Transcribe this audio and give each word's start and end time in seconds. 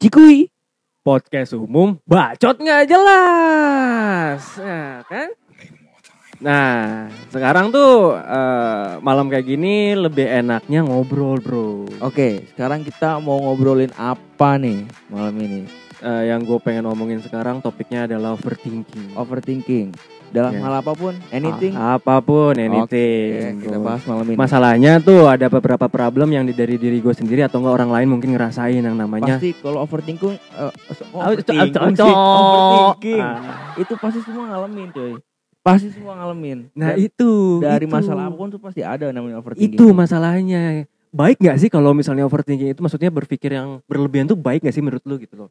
Cikui. 0.00 0.48
podcast 1.04 1.52
umum 1.52 2.00
bacot 2.08 2.56
nggak 2.56 2.88
jelas 2.88 4.40
ya 4.56 5.04
kan 5.04 5.28
nah 6.40 7.04
sekarang 7.28 7.68
tuh 7.68 8.16
eh, 8.16 8.96
malam 9.04 9.28
kayak 9.28 9.44
gini 9.44 9.92
lebih 9.92 10.24
enaknya 10.24 10.88
ngobrol 10.88 11.36
bro 11.36 11.84
Oke, 12.00 12.48
sekarang 12.56 12.80
kita 12.80 13.20
mau 13.20 13.44
ngobrolin 13.44 13.92
apa 14.00 14.56
nih 14.56 14.88
malam 15.12 15.36
ini? 15.36 15.68
Eh, 16.00 16.24
yang 16.26 16.40
gue 16.40 16.56
pengen 16.58 16.84
ngomongin 16.84 17.20
sekarang 17.20 17.60
topiknya 17.60 18.08
adalah 18.08 18.32
overthinking 18.32 19.12
Overthinking. 19.12 19.92
Dalam 20.30 20.54
Ya. 20.54 20.62
hal 20.62 20.74
apa 20.78 20.94
pun, 20.94 21.12
anything. 21.28 21.74
A- 21.74 21.98
apa 21.98 22.22
pun 22.22 22.54
Oke, 22.54 22.62
anything 22.62 23.60
kita 23.60 23.74
bro. 23.74 23.84
bahas 23.84 24.02
malam 24.06 24.24
ini. 24.24 24.36
masalahnya 24.38 24.92
tuh 24.98 25.26
ada 25.26 25.50
beberapa 25.50 25.86
problem 25.86 26.30
yang 26.30 26.46
dari 26.48 26.78
diri 26.78 26.98
gue 26.98 27.10
sendiri 27.10 27.42
atau 27.42 27.58
enggak 27.58 27.74
orang 27.74 27.90
lain 27.90 28.08
mungkin 28.08 28.30
ngerasain 28.30 28.78
yang 28.78 28.94
namanya 28.94 29.36
Pasti 29.36 29.58
kalau 29.58 29.82
overthinking, 29.82 30.38
Oh, 30.56 30.70
overthinking, 31.26 31.74
overthinking. 32.14 33.20
Ah. 33.20 33.74
Itu 33.74 33.92
pasti 33.96 34.22
semua 34.22 34.44
ngalamin, 34.48 34.88
coy. 34.90 35.12
Pasti 35.60 35.88
semua 35.90 36.14
ngalamin. 36.16 36.72
nah 36.72 36.94
Dan 36.94 37.02
itu 37.02 37.30
dari 37.60 37.84
itu. 37.84 37.92
masalah 37.92 38.24
apa 38.24 38.36
pun 38.38 38.48
tuh 38.48 38.60
pasti 38.62 38.80
ada 38.80 39.10
namanya 39.10 39.36
overthinking. 39.36 39.74
Itu 39.74 39.92
masalahnya. 39.92 40.86
Baik 41.10 41.36
nggak 41.38 41.58
sih 41.58 41.68
kalau 41.68 41.90
misalnya 41.90 42.22
overthinking 42.22 42.70
itu 42.70 42.80
maksudnya 42.80 43.10
berpikir 43.10 43.50
yang 43.50 43.82
berlebihan 43.84 44.24
tuh 44.24 44.38
baik 44.38 44.62
nggak 44.62 44.72
sih 44.72 44.80
menurut 44.80 45.02
lu 45.04 45.18
gitu 45.18 45.34
loh? 45.36 45.50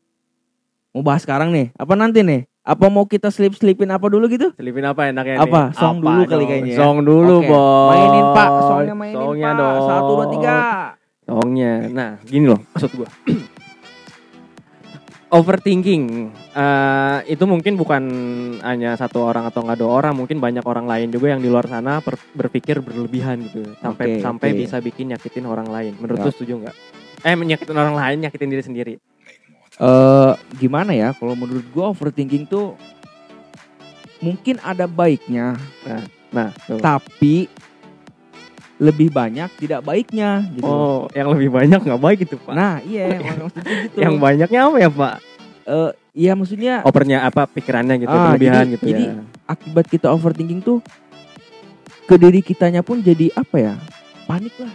Mau 0.99 1.08
bahas 1.08 1.23
sekarang 1.23 1.55
nih? 1.55 1.71
Apa 1.80 1.95
nanti 1.95 2.20
nih? 2.20 2.44
Apa 2.59 2.91
mau 2.91 3.08
kita 3.08 3.31
slip-slipin 3.31 3.88
apa 3.88 4.12
dulu 4.12 4.27
gitu? 4.27 4.52
Selipin 4.59 4.84
apa 4.84 5.08
enaknya 5.08 5.39
Apa? 5.39 5.72
nih? 5.72 5.80
Song 5.80 5.95
Apa 5.95 6.03
dulu 6.03 6.22
kali 6.27 6.44
dong? 6.44 6.49
kayaknya 6.52 6.67
ya. 6.67 6.75
Song 6.75 6.98
dulu, 7.08 7.35
Bos. 7.39 7.88
Mainin 7.88 8.25
Pak, 8.35 8.49
songnya 8.59 8.95
mainin 8.99 9.16
Songnya 9.16 9.48
Pak. 9.48 9.59
dong. 9.63 9.80
Satu, 9.88 10.12
dua, 10.12 10.25
tiga. 10.28 10.56
Songnya. 11.23 11.73
Nah, 11.88 12.11
gini 12.28 12.52
loh 12.52 12.59
maksud 12.67 12.91
gua. 13.00 13.08
Overthinking 15.39 16.03
eh, 16.52 17.17
itu 17.31 17.44
mungkin 17.47 17.80
bukan 17.80 18.03
hanya 18.59 19.00
satu 19.00 19.23
orang 19.23 19.47
atau 19.47 19.63
nggak 19.63 19.80
dua 19.80 20.03
orang, 20.03 20.19
mungkin 20.19 20.44
banyak 20.44 20.67
orang 20.67 20.84
lain 20.84 21.16
juga 21.16 21.31
yang 21.31 21.39
di 21.39 21.47
luar 21.47 21.63
sana 21.63 22.03
per- 22.03 22.19
berpikir 22.36 22.84
berlebihan 22.84 23.39
gitu, 23.47 23.72
sampai 23.80 24.19
Oke, 24.19 24.22
sampai 24.25 24.47
oke. 24.52 24.58
bisa 24.67 24.84
bikin 24.84 25.16
nyakitin 25.16 25.47
orang 25.47 25.72
lain. 25.72 25.95
Menurut 25.95 26.19
Ya. 26.19 26.25
lu 26.28 26.31
setuju 26.36 26.53
nggak? 26.59 26.75
Eh, 27.23 27.39
nyakitin 27.39 27.78
orang 27.78 27.95
lain, 27.95 28.17
nyakitin 28.19 28.52
diri 28.52 28.63
sendiri. 28.67 28.94
Eh 29.80 30.31
gimana 30.55 30.91
ya 30.91 31.11
kalau 31.13 31.33
menurut 31.33 31.63
gua 31.69 31.89
overthinking 31.89 32.44
tuh 32.44 32.75
mungkin 34.19 34.59
ada 34.59 34.83
baiknya 34.83 35.55
Nah, 36.30 36.52
tuh. 36.61 36.77
tapi 36.77 37.47
lebih 38.77 39.09
banyak 39.09 39.50
tidak 39.57 39.81
baiknya 39.81 40.45
gitu. 40.53 40.63
Oh, 40.63 41.09
yang 41.11 41.27
lebih 41.27 41.50
banyak 41.50 41.80
nggak 41.80 42.00
baik 42.00 42.19
itu 42.22 42.38
pak. 42.38 42.53
Nah, 42.53 42.80
iya 42.81 43.17
maksudnya 43.41 43.75
gitu. 43.81 43.97
yang 43.97 44.16
banyaknya 44.16 44.59
apa 44.61 44.77
ya 44.77 44.89
pak? 44.89 45.16
Eh, 45.66 45.91
iya 46.16 46.31
maksudnya 46.33 46.73
Opernya 46.83 47.17
apa 47.22 47.44
pikirannya 47.45 47.95
gitu, 47.97 48.09
Ah, 48.09 48.30
kelebihan 48.30 48.55
jadi- 48.61 48.72
gitu 48.72 48.83
jadi 48.85 49.03
ya. 49.05 49.13
akibat 49.45 49.85
kita 49.85 50.07
overthinking 50.09 50.59
tuh 50.59 50.80
ke 52.03 52.16
diri 52.16 52.39
kitanya 52.39 52.80
pun 52.80 53.00
jadi 53.00 53.33
apa 53.33 53.57
ya? 53.57 53.73
Panik 54.23 54.53
lah 54.55 54.72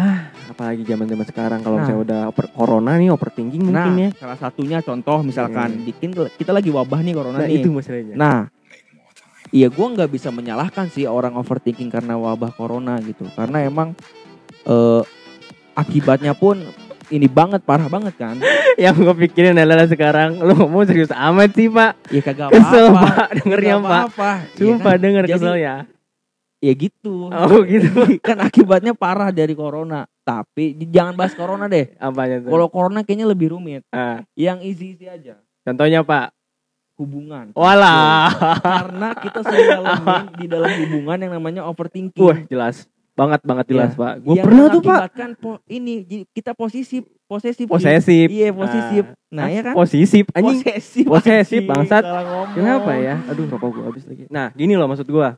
gitu. 0.00 0.50
Apalagi 0.50 0.82
zaman 0.82 1.06
zaman 1.06 1.26
sekarang 1.26 1.60
kalau 1.60 1.76
Nah. 1.76 1.82
misalnya 1.82 2.02
udah 2.02 2.20
oper, 2.28 2.46
corona 2.48 2.92
nih 2.94 3.08
overthinking 3.08 3.62
mungkin 3.62 3.92
Nah, 3.92 4.04
ya. 4.04 4.10
salah 4.14 4.36
satunya 4.36 4.78
contoh 4.78 5.18
misalkan 5.20 5.68
Hmm. 5.72 5.84
bikin 5.84 6.08
kita 6.32 6.50
lagi 6.50 6.68
wabah 6.68 7.00
nih 7.00 7.12
corona 7.12 7.36
Nah 7.36 7.44
nih. 7.44 7.58
itu 7.58 7.68
masalahnya. 7.68 8.14
Nah, 8.14 8.38
iya 9.50 9.68
gua 9.68 9.86
nggak 9.90 10.08
bisa 10.08 10.28
menyalahkan 10.28 10.88
sih 10.88 11.04
orang 11.04 11.34
overthinking 11.34 11.88
karena 11.88 12.14
wabah 12.14 12.50
corona 12.50 12.96
gitu. 13.00 13.26
Karena 13.30 13.62
emang 13.62 13.92
eh, 14.64 15.02
akibatnya 15.74 16.32
pun 16.32 16.60
ini 17.08 17.24
banget 17.24 17.62
parah 17.62 17.88
banget 17.88 18.12
kan. 18.14 18.36
yang 18.76 18.92
gue 18.94 19.14
pikirin 19.18 19.56
adalah 19.56 19.84
sekarang 19.84 20.36
lu 20.38 20.52
ngomong 20.54 20.84
serius 20.84 21.08
amat 21.08 21.50
sih 21.50 21.66
pak. 21.66 21.96
Ya 22.08 22.20
kagak 22.20 22.52
Kesel 22.52 22.86
apa-apa. 22.86 23.08
pak 23.16 23.28
dengernya 23.34 23.74
Nggak 23.74 23.82
pak. 23.82 24.00
apa-apa. 24.04 24.30
Ya 24.36 24.56
Sumpah 24.58 24.92
kan? 24.92 25.00
denger 25.00 25.24
Jadi- 25.24 25.32
kesel 25.34 25.56
ya. 25.56 25.76
Ya 26.58 26.72
gitu. 26.72 27.30
Oh 27.30 27.60
gitu. 27.62 27.86
kan 28.26 28.38
akibatnya 28.38 28.90
parah 28.92 29.30
dari 29.30 29.54
corona. 29.54 30.10
Tapi 30.22 30.74
jangan 30.86 31.14
bahas 31.14 31.32
corona 31.32 31.64
deh. 31.66 31.94
Apanya 31.96 32.42
tuh? 32.42 32.50
Kalau 32.50 32.66
corona 32.68 33.00
kayaknya 33.00 33.26
lebih 33.26 33.54
rumit. 33.54 33.86
Ah, 33.88 34.26
Yang 34.34 34.58
easy-easy 34.66 35.06
aja. 35.06 35.38
contohnya 35.62 36.02
pak. 36.02 36.34
Hubungan. 36.94 37.54
Walah. 37.54 38.26
Karena 38.58 39.14
kita 39.14 39.40
sering 39.40 39.70
ngalamin 39.70 40.24
di 40.34 40.46
dalam 40.46 40.70
hubungan 40.82 41.18
yang 41.20 41.32
namanya 41.32 41.62
overthinking. 41.62 42.18
Wah 42.18 42.38
jelas 42.44 42.90
banget 43.14 43.40
banget 43.42 43.66
jelas 43.68 43.90
Iya. 43.90 43.98
pak. 43.98 44.12
Gue 44.20 44.34
pernah 44.38 44.66
tuh 44.66 44.78
pak. 44.78 44.82
mengakibatkan 44.84 45.30
po- 45.34 45.62
ini 45.66 45.94
kita 46.30 46.54
posesif, 46.54 47.02
posesif. 47.26 47.66
Posesif. 47.66 48.26
Iya, 48.30 48.50
posesif. 48.50 49.04
Ah. 49.06 49.14
Nah, 49.30 49.46
ya 49.46 49.60
kan? 49.60 49.74
Posesif 49.74 50.24
anjing. 50.32 50.58
Posesif. 50.62 51.04
Posesif, 51.06 51.60
bangsat. 51.62 52.02
Kenapa 52.50 52.90
ya? 52.94 53.22
Aduh 53.26 53.46
rokok 53.46 53.68
gue 53.72 53.84
habis 53.84 54.02
lagi. 54.02 54.26
Nah 54.26 54.50
gini 54.52 54.74
loh 54.74 54.86
maksud 54.86 55.06
gue. 55.06 55.28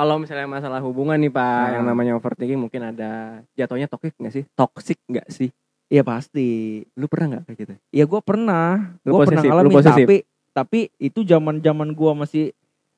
Kalau 0.00 0.16
misalnya 0.16 0.48
masalah 0.48 0.80
hubungan 0.80 1.12
nih 1.14 1.28
pak, 1.28 1.44
Ah. 1.44 1.68
yang 1.76 1.84
namanya 1.84 2.16
overthinking 2.16 2.56
mungkin 2.56 2.80
ada 2.82 3.10
jatuhnya 3.52 3.84
toxic 3.84 4.16
nggak 4.16 4.32
sih? 4.32 4.44
Toxic 4.50 4.96
nggak 5.04 5.28
sih? 5.28 5.52
Iya 5.86 6.00
pasti. 6.00 6.48
Lu 6.96 7.04
pernah 7.04 7.36
nggak 7.36 7.42
kayak 7.44 7.58
gitu? 7.58 7.72
Ya 7.90 8.08
gue 8.08 8.20
pernah. 8.20 8.96
Lu 9.04 9.12
Gue 9.12 9.28
pernah 9.28 9.44
ngalamin 9.44 9.76
tapi 9.76 10.16
tapi 10.50 10.80
itu 10.96 11.20
zaman-zaman 11.22 11.92
gua 11.92 12.16
masih 12.16 12.56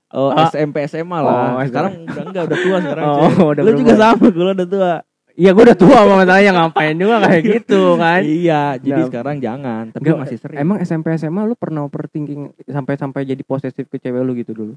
eh, 0.08 0.30
Ah. 0.30 0.46
SMP 0.46 0.86
SMA 0.86 1.18
Oh, 1.18 1.24
lah. 1.24 1.34
SMA. 1.58 1.64
sekarang 1.66 1.92
udah 2.06 2.22
enggak 2.22 2.42
udah 2.44 2.58
tua 2.60 2.76
sekarang. 2.78 3.04
Oh, 3.04 3.16
cuy. 3.18 3.34
udah 3.52 3.62
Lu 3.64 3.70
juga 3.74 3.94
sama, 3.98 4.26
gue 4.28 4.44
udah 4.54 4.68
tua. 4.68 4.92
Iya 5.32 5.50
gue 5.50 5.64
udah 5.64 5.78
tua 5.78 5.96
sama 5.98 6.14
masalahnya 6.20 6.50
ngapain 6.52 6.94
juga 6.94 7.16
kayak 7.18 7.42
gitu 7.56 7.82
kan? 7.96 8.20
Iya, 8.22 8.62
jadi 8.78 9.00
Nah, 9.00 9.08
sekarang 9.08 9.36
jangan, 9.40 9.82
tapi 9.90 10.04
Nggak, 10.04 10.18
masih 10.20 10.36
sering. 10.38 10.58
Emang 10.60 10.76
SMP 10.78 11.06
SMA 11.12 11.42
lu 11.42 11.56
pernah 11.56 11.82
overthinking 11.82 12.40
sampai 12.68 12.94
sampai 12.94 13.20
jadi 13.24 13.40
posesif 13.42 13.88
ke 13.88 13.96
cewek 13.96 14.20
lu 14.20 14.36
gitu 14.36 14.52
dulu? 14.52 14.74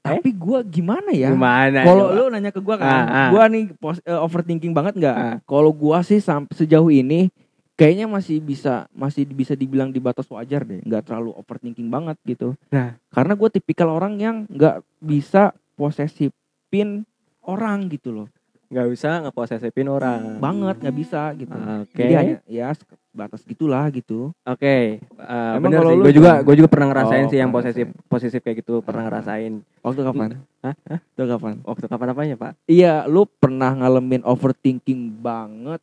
Tapi 0.00 0.30
gua 0.30 0.62
gimana 0.62 1.10
ya? 1.10 1.30
Gimana? 1.30 1.82
Kalau 1.82 2.10
lu 2.10 2.24
nanya 2.28 2.50
ke 2.50 2.58
gua 2.58 2.76
kan, 2.76 2.86
Ah, 2.86 3.04
ah. 3.06 3.28
gua 3.30 3.44
nih 3.46 3.70
pos- 3.74 4.02
eh, 4.02 4.14
overthinking 4.14 4.70
banget 4.70 4.94
nggak? 4.96 5.16
Ah. 5.16 5.36
Kalau 5.42 5.70
gua 5.70 6.02
sih 6.02 6.18
sampai 6.18 6.50
sejauh 6.52 6.88
ini 6.88 7.30
kayaknya 7.74 8.08
masih 8.08 8.40
bisa 8.40 8.88
masih 8.90 9.28
bisa 9.28 9.52
dibilang 9.52 9.92
di 9.92 10.00
batas 10.00 10.24
wajar 10.26 10.64
deh, 10.64 10.80
nggak 10.80 11.02
terlalu 11.04 11.36
overthinking 11.36 11.86
banget 11.86 12.16
gitu. 12.24 12.56
Nah. 12.68 12.96
karena 13.08 13.32
gue 13.32 13.48
tipikal 13.50 13.88
orang 13.90 14.16
yang 14.16 14.36
nggak 14.46 14.80
bisa 14.96 15.52
posesifin 15.76 17.04
orang 17.42 17.88
gitu 17.88 18.12
loh, 18.12 18.28
nggak 18.68 18.86
usah 18.88 19.12
ngeposesifin 19.24 19.88
orang. 19.88 20.40
banget 20.40 20.76
nggak 20.80 20.96
bisa 20.96 21.22
gitu. 21.36 21.52
Oke. 21.52 22.00
Jadi 22.00 22.14
hanya 22.16 22.36
ya 22.44 22.72
batas 23.16 23.40
gitulah 23.42 23.88
gitu. 23.88 24.30
Oke, 24.44 25.00
eh, 25.00 25.52
Emang 25.56 25.72
bener 25.72 25.80
kalau 25.80 25.90
sih. 25.90 25.98
lu 25.98 26.04
Gue 26.04 26.14
juga, 26.14 26.32
gue 26.44 26.54
juga 26.60 26.68
pernah 26.68 26.88
ngerasain 26.92 27.24
Oh, 27.24 27.30
sih 27.32 27.38
yang 27.40 27.50
posesif, 27.50 27.86
posesif 28.06 28.40
kayak 28.44 28.60
gitu, 28.60 28.84
pernah 28.84 29.08
ngerasain. 29.08 29.64
Waktu 29.80 30.00
kapan? 30.04 30.28
Hah? 30.60 30.74
Waktu 31.16 31.24
kapan? 31.32 31.54
Waktu 31.64 31.84
kapan 31.88 32.06
apanya 32.12 32.34
pak? 32.36 32.52
Iya, 32.68 33.08
lu 33.08 33.24
pernah 33.24 33.72
ngalamin 33.72 34.20
overthinking 34.22 35.16
banget. 35.18 35.80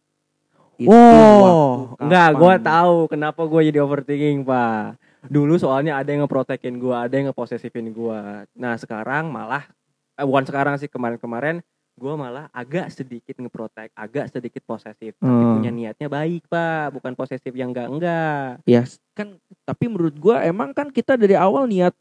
Itu 0.78 0.90
Wow, 0.90 1.98
enggak, 1.98 2.30
gue 2.38 2.54
tahu 2.62 2.96
kenapa 3.10 3.42
gue 3.46 3.62
jadi 3.74 3.80
overthinking 3.82 4.46
pak. 4.46 4.98
Dulu 5.24 5.56
soalnya 5.56 5.98
ada 5.98 6.10
yang 6.12 6.26
ngeprotekin 6.26 6.78
gue, 6.78 6.94
ada 6.94 7.14
yang 7.14 7.32
ngeposesifin 7.32 7.90
gue. 7.90 8.20
Nah 8.60 8.74
sekarang 8.76 9.32
malah, 9.32 9.66
eh, 10.20 10.26
bukan 10.26 10.44
sekarang 10.44 10.76
sih 10.78 10.92
kemarin-kemarin, 10.92 11.64
gue 11.94 12.14
malah 12.14 12.50
agak 12.50 12.90
sedikit 12.90 13.36
ngeprotek, 13.36 13.94
agak 13.94 14.26
sedikit 14.28 14.62
posesif. 14.62 15.14
Tapi 15.16 15.30
Hmm. 15.30 15.56
punya 15.56 15.70
niatnya 15.70 16.08
baik 16.08 16.48
pak, 16.48 16.90
bukan 16.92 17.14
posesif 17.14 17.52
yang 17.52 17.70
enggak 17.70 17.88
enggak. 17.88 18.48
Ya 18.64 18.82
kan, 19.12 19.38
tapi 19.62 19.86
menurut 19.86 20.16
gua 20.16 20.42
emang 20.42 20.72
kan 20.72 20.90
kita 20.90 21.14
dari 21.14 21.34
awal 21.34 21.66
niat 21.66 21.94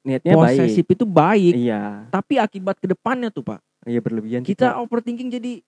Niatnya 0.00 0.32
posesif 0.32 0.86
itu 0.86 1.04
baik, 1.04 1.52
baik. 1.52 1.54
Iya, 1.60 1.82
tapi 2.08 2.34
akibat 2.36 2.76
ke 2.76 2.88
depannya 2.88 3.28
tuh 3.28 3.44
pak, 3.44 3.60
iya 3.84 4.00
berlebihan. 4.00 4.40
kita 4.40 4.72
Pak. 4.72 4.80
overthinking 4.80 5.28
jadi 5.30 5.60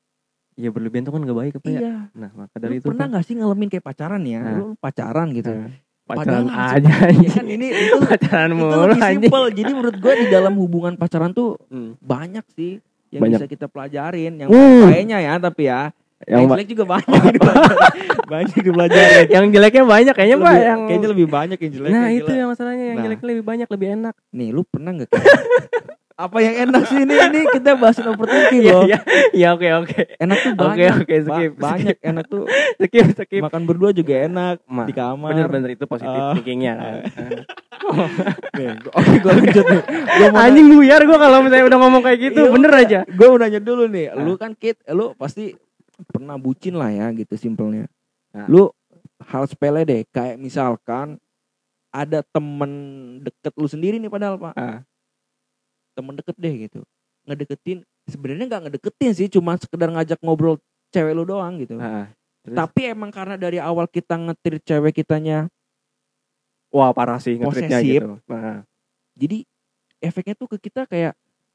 iya 0.52 0.68
berlebihan 0.68 1.04
tuh 1.04 1.12
kan 1.12 1.22
gak 1.22 1.36
baik 1.38 1.52
apa 1.54 1.66
ya? 1.66 1.78
iya. 1.78 1.96
Nah 2.12 2.30
maka 2.34 2.56
Lu 2.56 2.62
dari 2.62 2.74
itu 2.74 2.86
pernah 2.86 3.04
Pak. 3.04 3.10
nggak 3.12 3.24
sih 3.24 3.34
ngalamin 3.36 3.68
kayak 3.68 3.84
pacaran 3.84 4.22
ya? 4.22 4.40
Nah. 4.40 4.54
Lu 4.54 4.66
pacaran 4.74 5.28
gitu. 5.30 5.52
Nah, 5.52 5.68
pacaran 6.02 6.44
Padahal 6.44 6.72
aja 6.74 6.92
Ya 7.22 7.30
kan 7.30 7.46
ini 7.46 7.66
itu 7.70 7.96
pacaran 8.02 8.48
itu 8.48 8.56
mulu 8.58 8.74
lebih 8.82 9.00
simpel. 9.06 9.42
Jadi 9.52 9.70
menurut 9.70 9.96
gua 9.96 10.14
di 10.14 10.26
dalam 10.26 10.54
hubungan 10.56 10.94
pacaran 10.96 11.30
tuh 11.30 11.60
Hmm. 11.68 11.94
banyak 12.00 12.44
sih 12.50 12.80
yang 13.12 13.22
Banyak. 13.22 13.38
bisa 13.38 13.46
kita 13.46 13.66
pelajarin. 13.66 14.32
Yang 14.36 14.48
Uh. 14.48 14.88
kayaknya 14.88 15.18
ya, 15.20 15.34
tapi 15.38 15.62
ya 15.64 15.92
Yang, 16.22 16.42
jelek 16.48 16.68
juga 16.68 16.84
banyak 16.88 17.34
banyak 18.32 18.54
dipelajarin. 18.56 19.26
yang 19.28 19.44
jeleknya 19.48 19.84
banyak 19.84 20.14
kayaknya 20.14 20.36
pak. 20.38 20.46
Lebih- 20.48 20.64
Yang 20.64 20.80
kayaknya 20.80 21.08
lebih 21.10 21.26
banyak 21.28 21.58
yang 21.58 21.72
jelek. 21.72 21.90
nah 21.90 21.98
yang 22.00 22.14
itu 22.16 22.30
yang 22.32 22.48
masalahnya 22.48 22.84
yang 22.84 22.96
Nah. 22.96 23.04
jeleknya 23.04 23.26
lebih 23.28 23.44
banyak 23.44 23.68
lebih 23.68 23.88
enak. 23.92 24.14
Nih, 24.30 24.48
lu 24.48 24.62
pernah 24.64 24.90
nggak? 24.94 25.10
Apa 26.22 26.38
yang 26.38 26.54
enak 26.62 26.82
sih 26.86 26.98
ini? 26.98 27.14
Ini 27.14 27.40
kita 27.50 27.74
bahasin 27.74 28.06
overthinking 28.06 28.62
Iya 28.62 28.72
loh. 28.72 28.84
iya 28.84 28.98
iya 29.32 29.48
oke 29.50 29.66
oke 29.82 29.98
Enak 30.16 30.38
tuh 30.38 30.52
Oke, 30.54 30.62
banyak. 30.62 30.92
oke, 30.96 31.14
Ba- 31.18 31.26
skip, 31.26 31.52
banyak 31.56 31.96
enak 32.00 32.24
tuh. 32.26 32.44
skip 32.80 33.06
skip. 33.12 33.42
Makan 33.42 33.62
berdua 33.64 33.90
juga 33.90 34.14
enak 34.22 34.62
Ma, 34.64 34.86
di 34.86 34.92
kamar. 34.92 35.34
Bener-bener 35.34 35.70
itu 35.72 35.84
positif 35.84 36.14
Ah. 36.16 36.32
thinkingnya 36.32 36.72
kan. 36.80 36.94
Gua- 38.78 38.94
Oke, 38.94 39.14
gue 39.18 39.32
lanjut 39.34 39.64
nih. 39.66 39.82
Gua 39.90 40.28
mau 40.30 40.40
Anjing 40.40 40.66
buyar 40.68 41.00
gue 41.00 41.18
kalau 41.18 41.38
misalnya 41.40 41.66
udah 41.66 41.78
ngomong 41.80 42.02
kayak 42.02 42.18
gitu, 42.22 42.40
Iya, 42.40 42.50
bener 42.50 42.72
aja. 42.72 42.98
Gue 43.04 43.26
mau 43.26 43.36
nanya 43.36 43.58
dulu 43.58 43.84
nih, 43.86 44.06
Ah. 44.08 44.16
lu 44.16 44.34
kan 44.36 44.54
kid, 44.54 44.78
lu 44.88 45.12
pasti 45.14 45.58
pernah 46.04 46.36
bucin 46.36 46.74
lah 46.74 46.88
ya 46.88 47.10
gitu 47.12 47.34
simpelnya. 47.34 47.90
Nah. 48.30 48.46
Lu 48.46 48.70
hal 49.24 49.44
sepele 49.44 49.82
deh, 49.82 50.06
kayak 50.08 50.34
misalkan 50.36 51.18
ada 51.88 52.24
temen 52.24 52.70
deket 53.20 53.52
lu 53.52 53.66
sendiri 53.66 53.98
nih 53.98 54.08
padahal 54.08 54.36
pak, 54.36 54.54
Ah. 54.54 54.80
Temen 56.02 56.14
deket 56.14 56.34
deh 56.36 56.54
gitu, 56.60 56.80
ngedeketin. 57.24 57.78
Sebenarnya 58.02 58.44
nggak 58.44 58.62
ngedeketin 58.66 59.10
sih, 59.14 59.30
cuma 59.30 59.54
sekedar 59.54 59.86
ngajak 59.88 60.18
ngobrol 60.18 60.58
cewek 60.90 61.14
lu 61.14 61.22
doang 61.22 61.54
gitu. 61.56 61.78
Ah. 61.78 62.10
Terus? 62.42 62.58
Tapi 62.58 62.90
emang 62.90 63.08
karena 63.08 63.38
dari 63.38 63.56
awal 63.56 63.86
kita 63.86 64.18
ngetir 64.18 64.58
cewek 64.60 64.90
kitanya, 64.92 65.46
Wah 66.68 66.90
parah 66.90 67.20
sih 67.20 67.36
ngetritnya 67.36 67.78
Posesif. 67.78 68.00
gitu. 68.00 68.12
Nah, 68.26 68.64
jadi 69.12 69.44
efeknya 70.00 70.34
tuh 70.34 70.48
ke 70.48 70.58
kita 70.58 70.88
kayak 70.88 71.12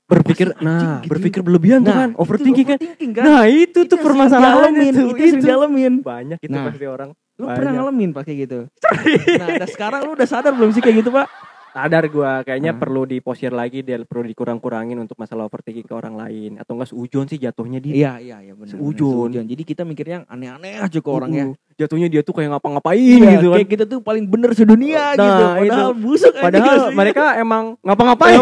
berpikir, 0.07 0.55
nah 0.63 1.03
gitu. 1.03 1.11
berpikir 1.11 1.41
berlebihan 1.43 1.83
tuh 1.83 1.91
kan, 1.91 2.09
overthinking 2.15 2.63
kan. 2.63 2.77
overthinking 2.79 3.11
kan. 3.11 3.23
Nah 3.25 3.43
itu 3.43 3.79
Itu 3.81 3.91
tuh 3.91 3.99
permasalahan 3.99 4.71
itu, 4.77 5.03
itu 5.11 5.23
itu 5.27 5.43
dialamin. 5.43 5.99
banyak 5.99 6.39
itu 6.39 6.53
Nah. 6.53 6.69
pasti 6.69 6.85
orang. 6.87 7.09
Lu 7.35 7.43
Banyak. 7.43 7.53
pernah 7.53 7.71
ngalamin 7.75 8.09
pak 8.13 8.23
kayak 8.23 8.37
gitu? 8.47 8.59
Nah, 9.41 9.49
dan 9.59 9.67
sekarang 9.67 9.99
lu 10.07 10.15
udah 10.15 10.25
sadar 10.25 10.53
belum 10.53 10.71
sih 10.71 10.79
kayak 10.79 11.03
gitu 11.03 11.09
pak? 11.11 11.27
Sadar 11.77 12.09
gua 12.09 12.41
kayaknya 12.41 12.73
Hah? 12.73 12.79
perlu 12.79 13.05
diposir 13.05 13.51
lagi 13.51 13.79
dia 13.79 14.01
perlu 14.01 14.25
dikurang-kurangin 14.25 14.97
untuk 14.97 15.13
masalah 15.15 15.45
overthinking 15.45 15.85
ke 15.85 15.93
orang 15.93 16.17
lain 16.17 16.57
atau 16.57 16.73
enggak 16.73 16.89
seujon 16.89 17.25
sih 17.25 17.37
jatuhnya 17.37 17.77
dia. 17.77 17.93
Iya 17.93 18.13
iya 18.17 18.37
iya 18.41 18.53
benar. 18.53 18.73
Benar, 18.73 19.45
Jadi 19.45 19.61
kita 19.63 19.81
mikirnya 19.83 20.25
aneh-aneh 20.25 20.81
aja 20.81 20.97
ke 20.97 21.05
orangnya. 21.05 21.45
Uh, 21.47 21.77
jatuhnya 21.77 22.09
dia 22.09 22.21
tuh 22.21 22.33
kayak 22.33 22.49
ngapa-ngapain 22.51 22.97
Iya, 22.97 23.31
gitu 23.37 23.47
kan. 23.47 23.57
kayak 23.61 23.69
kita 23.69 23.83
tuh 23.85 23.99
paling 24.01 24.25
bener 24.25 24.51
sedunia 24.51 25.13
Nah, 25.13 25.21
gitu. 25.21 25.43
Padahal 25.53 25.61
itu. 25.87 26.01
busuk 26.01 26.33
aja 26.33 26.43
Padahal 26.43 26.77
sih. 26.81 26.95
mereka 26.97 27.23
emang 27.37 27.63
ngapa-ngapain. 27.79 28.39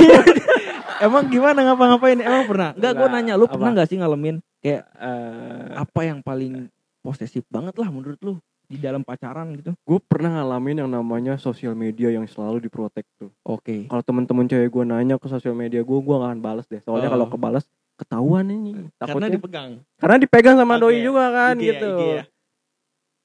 emang 1.02 1.24
gimana 1.34 1.60
ngapa-ngapain? 1.66 2.18
Emang 2.18 2.44
pernah? 2.46 2.70
Enggak, 2.72 2.92
gue 2.94 3.08
nanya 3.12 3.34
lu 3.36 3.44
apa? 3.44 3.54
pernah 3.54 3.70
nggak 3.74 3.88
sih 3.88 3.98
ngalamin 4.00 4.36
kayak 4.60 4.82
Eh, 4.96 5.68
apa 5.76 6.00
yang 6.02 6.20
paling 6.22 6.72
posesif 7.02 7.44
banget 7.48 7.76
lah 7.76 7.92
menurut 7.92 8.18
lu 8.22 8.40
di 8.66 8.78
dalam 8.78 9.02
pacaran 9.02 9.54
gitu? 9.54 9.72
gue 9.72 10.00
pernah 10.02 10.30
ngalamin 10.36 10.82
yang 10.82 10.90
namanya 10.90 11.36
sosial 11.36 11.72
media 11.72 12.10
yang 12.10 12.26
selalu 12.26 12.62
diprotek 12.62 13.06
tuh. 13.16 13.30
Oke. 13.42 13.86
Kalau 13.86 14.02
temen-temen 14.02 14.46
cewek 14.46 14.70
gue 14.70 14.84
nanya 14.84 15.16
ke 15.16 15.26
sosial 15.26 15.54
media 15.54 15.80
gue, 15.80 15.98
gue 15.98 16.16
gak 16.16 16.30
akan 16.30 16.40
balas 16.40 16.66
deh. 16.66 16.80
Soalnya 16.80 17.08
Oh. 17.08 17.14
kalau 17.14 17.28
kebalas 17.28 17.66
ketahuan 17.96 18.46
ini. 18.48 18.72
Karena 18.74 18.92
Takutnya 19.00 19.30
dipegang. 19.32 19.72
karena 19.96 20.18
dipegang 20.18 20.56
sama 20.56 20.76
Oke, 20.76 20.82
doi 20.84 20.98
juga 21.00 21.26
kan 21.30 21.56
IG 21.56 21.62
ya, 21.62 21.68
gitu. 21.72 21.94
IG 21.94 22.04
ya. 22.12 22.24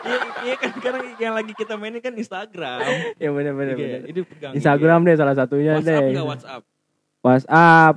Iya 0.00 0.16
iya 0.42 0.54
kan 0.56 0.70
karena 0.74 0.98
yang 1.18 1.34
lagi 1.34 1.52
kita 1.52 1.74
mainin 1.74 2.00
kan 2.00 2.14
Instagram. 2.14 2.80
Ya 3.18 3.28
bener 3.28 3.52
bener 3.52 3.74
IG, 3.74 3.82
bener. 3.82 4.00
Itu 4.06 4.20
pegang. 4.24 4.52
Instagram 4.54 4.98
deh 5.02 5.14
salah 5.14 5.34
satunya. 5.34 5.76
WhatsApp 5.76 6.00
deh. 6.00 6.08
enggak 6.10 6.26
WhatsApp? 6.26 6.62
WhatsApp. 7.20 7.94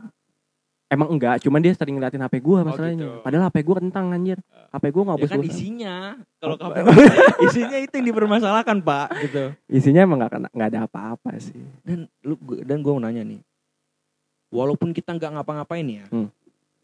Emang 0.91 1.07
enggak, 1.07 1.39
cuman 1.39 1.63
dia 1.63 1.71
sering 1.71 1.95
ngeliatin 1.95 2.19
HP 2.19 2.43
gua 2.43 2.67
masalahnya. 2.67 2.99
gitu. 2.99 3.23
Padahal 3.23 3.43
HP 3.47 3.57
gua 3.63 3.75
kentang 3.79 4.05
anjir. 4.11 4.37
HP 4.69 4.83
gua 4.91 5.01
enggak 5.07 5.17
Ya 5.17 5.27
kan 5.31 5.39
isinya. 5.41 5.95
Kalau 6.35 6.55
Oh. 6.59 6.67
KPU 6.67 6.83
isinya 7.47 7.77
itu 7.79 7.93
yang 7.95 8.07
dipermasalahkan, 8.11 8.77
Pak, 8.83 9.07
gitu. 9.23 9.43
Isinya 9.71 10.03
emang 10.03 10.19
enggak 10.19 10.31
kena 10.35 10.47
enggak 10.51 10.69
ada 10.75 10.79
apa-apa 10.83 11.31
sih. 11.39 11.55
Dan 11.81 12.11
lu 12.21 12.35
dan 12.61 12.83
gue 12.83 12.91
mau 12.91 12.99
nanya 12.99 13.23
nih. 13.23 13.39
Walaupun 14.51 14.91
kita 14.91 15.15
nggak 15.15 15.31
ngapa-ngapain 15.39 15.87
ya. 15.87 16.05
Hmm. 16.11 16.27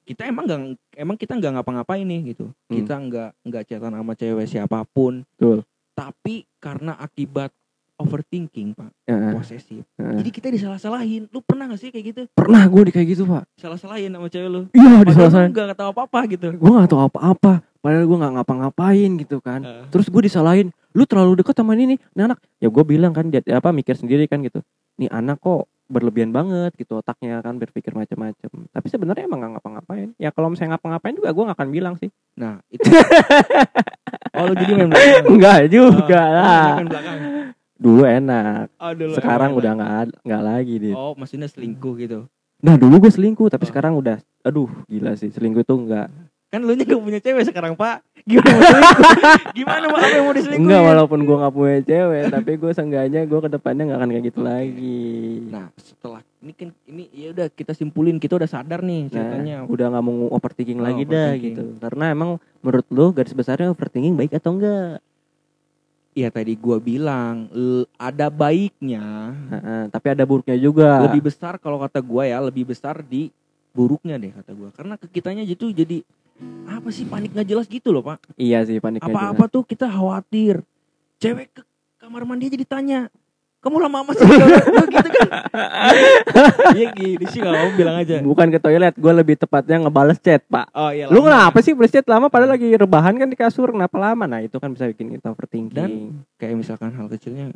Kita 0.07 0.23
emang 0.23 0.47
nggak 0.47 0.61
emang 0.95 1.15
kita 1.19 1.35
nggak 1.35 1.53
ngapa-ngapain 1.59 2.07
nih 2.07 2.31
gitu. 2.31 2.47
Hmm. 2.47 2.75
Kita 2.79 2.93
nggak 2.95 3.29
nggak 3.43 3.63
chatan 3.67 3.91
sama 3.91 4.13
cewek 4.15 4.47
siapa 4.47 4.87
pun. 4.87 5.27
Betul. 5.35 5.67
Tapi 5.91 6.47
karena 6.57 6.95
akibat 6.95 7.51
overthinking, 7.97 8.71
Pak, 8.71 8.89
Heeh. 9.05 9.31
posesif. 9.33 9.83
heeh. 9.97 10.15
Jadi 10.17 10.29
kita 10.29 10.47
disalah-salahin. 10.47 11.25
Lu 11.29 11.41
pernah 11.41 11.65
gak 11.65 11.77
sih 11.77 11.89
kayak 11.89 12.05
gitu? 12.07 12.21
Pernah 12.31 12.61
gua 12.65 12.81
di 12.81 12.91
kayak 12.91 13.07
gitu, 13.09 13.23
Pak. 13.25 13.43
Salah-salahin 13.57 14.09
sama 14.09 14.29
cewek 14.29 14.47
lu. 14.47 14.61
Iya, 14.71 15.01
Padahal 15.01 15.03
disalahin. 15.03 15.49
lu 15.49 15.57
nggak 15.57 15.75
tahu 15.75 15.89
apa-apa 15.91 16.19
gitu. 16.29 16.47
Gue 16.53 16.71
gak 16.71 16.89
tahu 16.89 17.01
apa-apa. 17.03 17.53
Padahal 17.77 18.05
gue 18.05 18.17
gak 18.17 18.33
ngapa-ngapain 18.37 19.11
gitu 19.17 19.37
kan. 19.39 19.61
Heeh. 19.61 19.83
Terus 19.89 20.07
gue 20.07 20.21
disalahin. 20.23 20.67
Lu 20.93 21.03
terlalu 21.03 21.37
deket 21.37 21.53
sama 21.53 21.73
ini 21.73 21.93
nih, 21.93 21.99
nih 22.13 22.23
anak. 22.25 22.37
Ya 22.57 22.69
gue 22.69 22.83
bilang 22.83 23.11
kan, 23.11 23.27
dia, 23.27 23.41
apa 23.51 23.69
mikir 23.69 23.93
sendiri 23.93 24.25
kan 24.25 24.41
gitu. 24.41 24.61
Nih 24.97 25.09
anak 25.09 25.37
kok 25.39 25.65
berlebihan 25.87 26.29
banget 26.29 26.75
gitu 26.75 26.99
otaknya 26.99 27.39
kan 27.39 27.55
berpikir 27.55 27.95
macam-macam. 27.95 28.49
Tapi 28.67 28.87
sebenarnya 28.87 29.23
emang 29.25 29.39
gak 29.39 29.51
ngapa-ngapain. 29.57 30.09
Ya 30.17 30.29
kalau 30.29 30.49
misalnya 30.49 30.75
ngapa-ngapain 30.75 31.15
juga 31.15 31.33
gue 31.33 31.43
gak 31.45 31.57
akan 31.57 31.69
bilang 31.71 31.95
sih. 31.95 32.09
Nah, 32.35 32.61
itu. 32.67 32.85
oh, 34.37 34.43
lu 34.43 34.53
jadi 34.53 34.71
main 34.75 34.87
belakang. 34.87 35.25
Enggak 35.31 35.59
juga 35.67 36.21
Oh, 36.21 36.35
lah. 36.35 36.69
main 36.77 36.89
belakang. 36.89 37.17
Dulu 37.77 38.01
enak. 38.03 38.73
Oh, 38.75 38.91
dulu 38.91 39.13
Sekarang 39.13 39.49
emang 39.51 39.59
udah 39.59 39.71
nggak 39.73 39.89
nggak 40.21 40.41
lagi 40.43 40.75
dit. 40.79 40.95
Oh, 40.95 41.13
maksudnya 41.13 41.45
selingkuh 41.45 41.93
gitu. 41.97 42.19
Nah 42.57 42.73
dulu 42.73 42.97
gue 42.99 43.11
selingkuh 43.11 43.47
tapi 43.47 43.63
Oh. 43.63 43.69
sekarang 43.69 43.93
udah. 43.93 44.17
Aduh 44.41 44.65
gila 44.85 45.13
sih 45.13 45.29
selingkuh 45.29 45.61
tuh 45.61 45.77
enggak. 45.79 46.09
Kan 46.47 46.63
lu 46.63 46.73
gak 46.73 46.87
punya 46.95 47.19
cewek 47.19 47.43
sekarang, 47.43 47.75
Pak. 47.75 48.07
Gimana 48.23 48.55
mau? 48.55 48.79
Gimana 49.57 49.85
Pak? 49.85 49.99
Apa 49.99 50.07
yang 50.09 50.23
mau 50.23 50.31
diselingkuhin? 50.31 50.63
Enggak 50.63 50.81
walaupun 50.81 51.19
gue 51.21 51.35
nggak 51.37 51.53
punya 51.53 51.77
cewek 51.83 52.23
tapi 52.29 52.51
gue 52.55 52.71
seenggaknya 52.71 53.21
gue 53.23 53.39
ke 53.39 53.49
depannya 53.51 53.83
nggak 53.83 53.99
akan 53.99 54.09
kayak 54.09 54.25
gitu 54.25 54.39
lagi. 54.41 55.03
Nah, 55.45 55.65
setelah 55.75 56.21
ini 56.39 56.51
kan 56.51 56.69
ini 56.87 57.03
ya 57.11 57.27
udah 57.29 57.47
kita 57.49 57.71
simpulin 57.73 58.15
kita 58.15 58.39
udah 58.39 58.47
sadar 58.47 58.79
nih 58.79 59.11
ceritanya. 59.11 59.55
Nah, 59.59 59.67
udah 59.67 59.85
nggak 59.91 60.03
mau 60.03 60.15
overthinking 60.31 60.79
Oh, 60.79 60.85
lagi 60.87 61.03
dah 61.03 61.35
overthinking. 61.35 61.45
gitu. 61.51 61.63
Karena 61.77 62.05
emang 62.09 62.29
menurut 62.57 62.87
lu 62.89 63.05
garis 63.11 63.35
besarnya 63.35 63.67
overthinking 63.67 64.15
baik 64.15 64.31
atau 64.33 64.55
enggak? 64.55 65.03
Iya 66.17 66.33
tadi 66.33 66.57
gua 66.57 66.81
bilang 66.81 67.45
ada 67.93 68.33
baiknya. 68.33 69.37
Tapi 69.93 70.07
ada 70.17 70.25
buruknya 70.25 70.57
juga. 70.57 71.05
Lebih 71.05 71.29
besar 71.29 71.61
kalau 71.61 71.77
kata 71.77 72.01
gua 72.01 72.25
ya, 72.25 72.41
lebih 72.41 72.65
besar 72.65 73.05
di 73.05 73.29
buruknya 73.69 74.17
deh 74.17 74.33
kata 74.33 74.51
gua. 74.57 74.73
Karena 74.73 74.97
ke 74.97 75.05
kitanya 75.13 75.45
gitu 75.45 75.69
jadi 75.69 76.01
apa 76.65 76.89
sih 76.89 77.05
panik 77.05 77.37
nggak 77.37 77.45
jelas 77.45 77.69
gitu 77.69 77.93
loh, 77.93 78.01
Pak. 78.01 78.33
Iya 78.33 78.65
sih 78.65 78.81
paniknya 78.81 79.13
Apa-apa 79.13 79.45
juga. 79.45 79.53
tuh 79.53 79.63
kita 79.69 79.85
khawatir. 79.85 80.65
Cewek 81.21 81.53
ke 81.53 81.61
kamar 82.01 82.25
mandi 82.25 82.49
aja 82.49 82.57
ditanya, 82.57 82.99
"Kamu 83.67 83.77
lama 83.83 83.97
amat 84.07 84.15
sih?" 84.15 84.25
Gua 84.25 84.85
gitu 84.87 85.09
kan. 85.11 85.29
Iya 86.71 86.87
gini 86.95 87.25
sih 87.27 87.39
kalau 87.43 87.57
mau 87.59 87.71
bilang 87.75 87.95
aja. 87.99 88.23
Bukan 88.23 88.47
ke 88.47 88.59
toilet, 88.63 88.95
gue 88.95 89.13
lebih 89.13 89.35
tepatnya 89.35 89.83
ngebales 89.83 90.23
chat 90.23 90.39
pak. 90.47 90.71
Oh 90.71 90.89
iya. 90.95 91.11
Lu 91.11 91.19
kenapa 91.19 91.59
sih 91.59 91.75
balas 91.75 91.91
chat 91.91 92.07
lama 92.07 92.31
padahal 92.31 92.55
lagi 92.55 92.71
rebahan 92.71 93.19
kan 93.19 93.27
di 93.27 93.35
kasur 93.35 93.75
kenapa 93.75 93.99
lama? 93.99 94.23
Nah 94.23 94.39
itu 94.39 94.55
kan 94.57 94.71
bisa 94.71 94.87
bikin 94.87 95.11
kita 95.11 95.35
overthinking. 95.35 96.15
kayak 96.39 96.55
misalkan 96.55 96.95
hal 96.95 97.11
kecilnya 97.11 97.51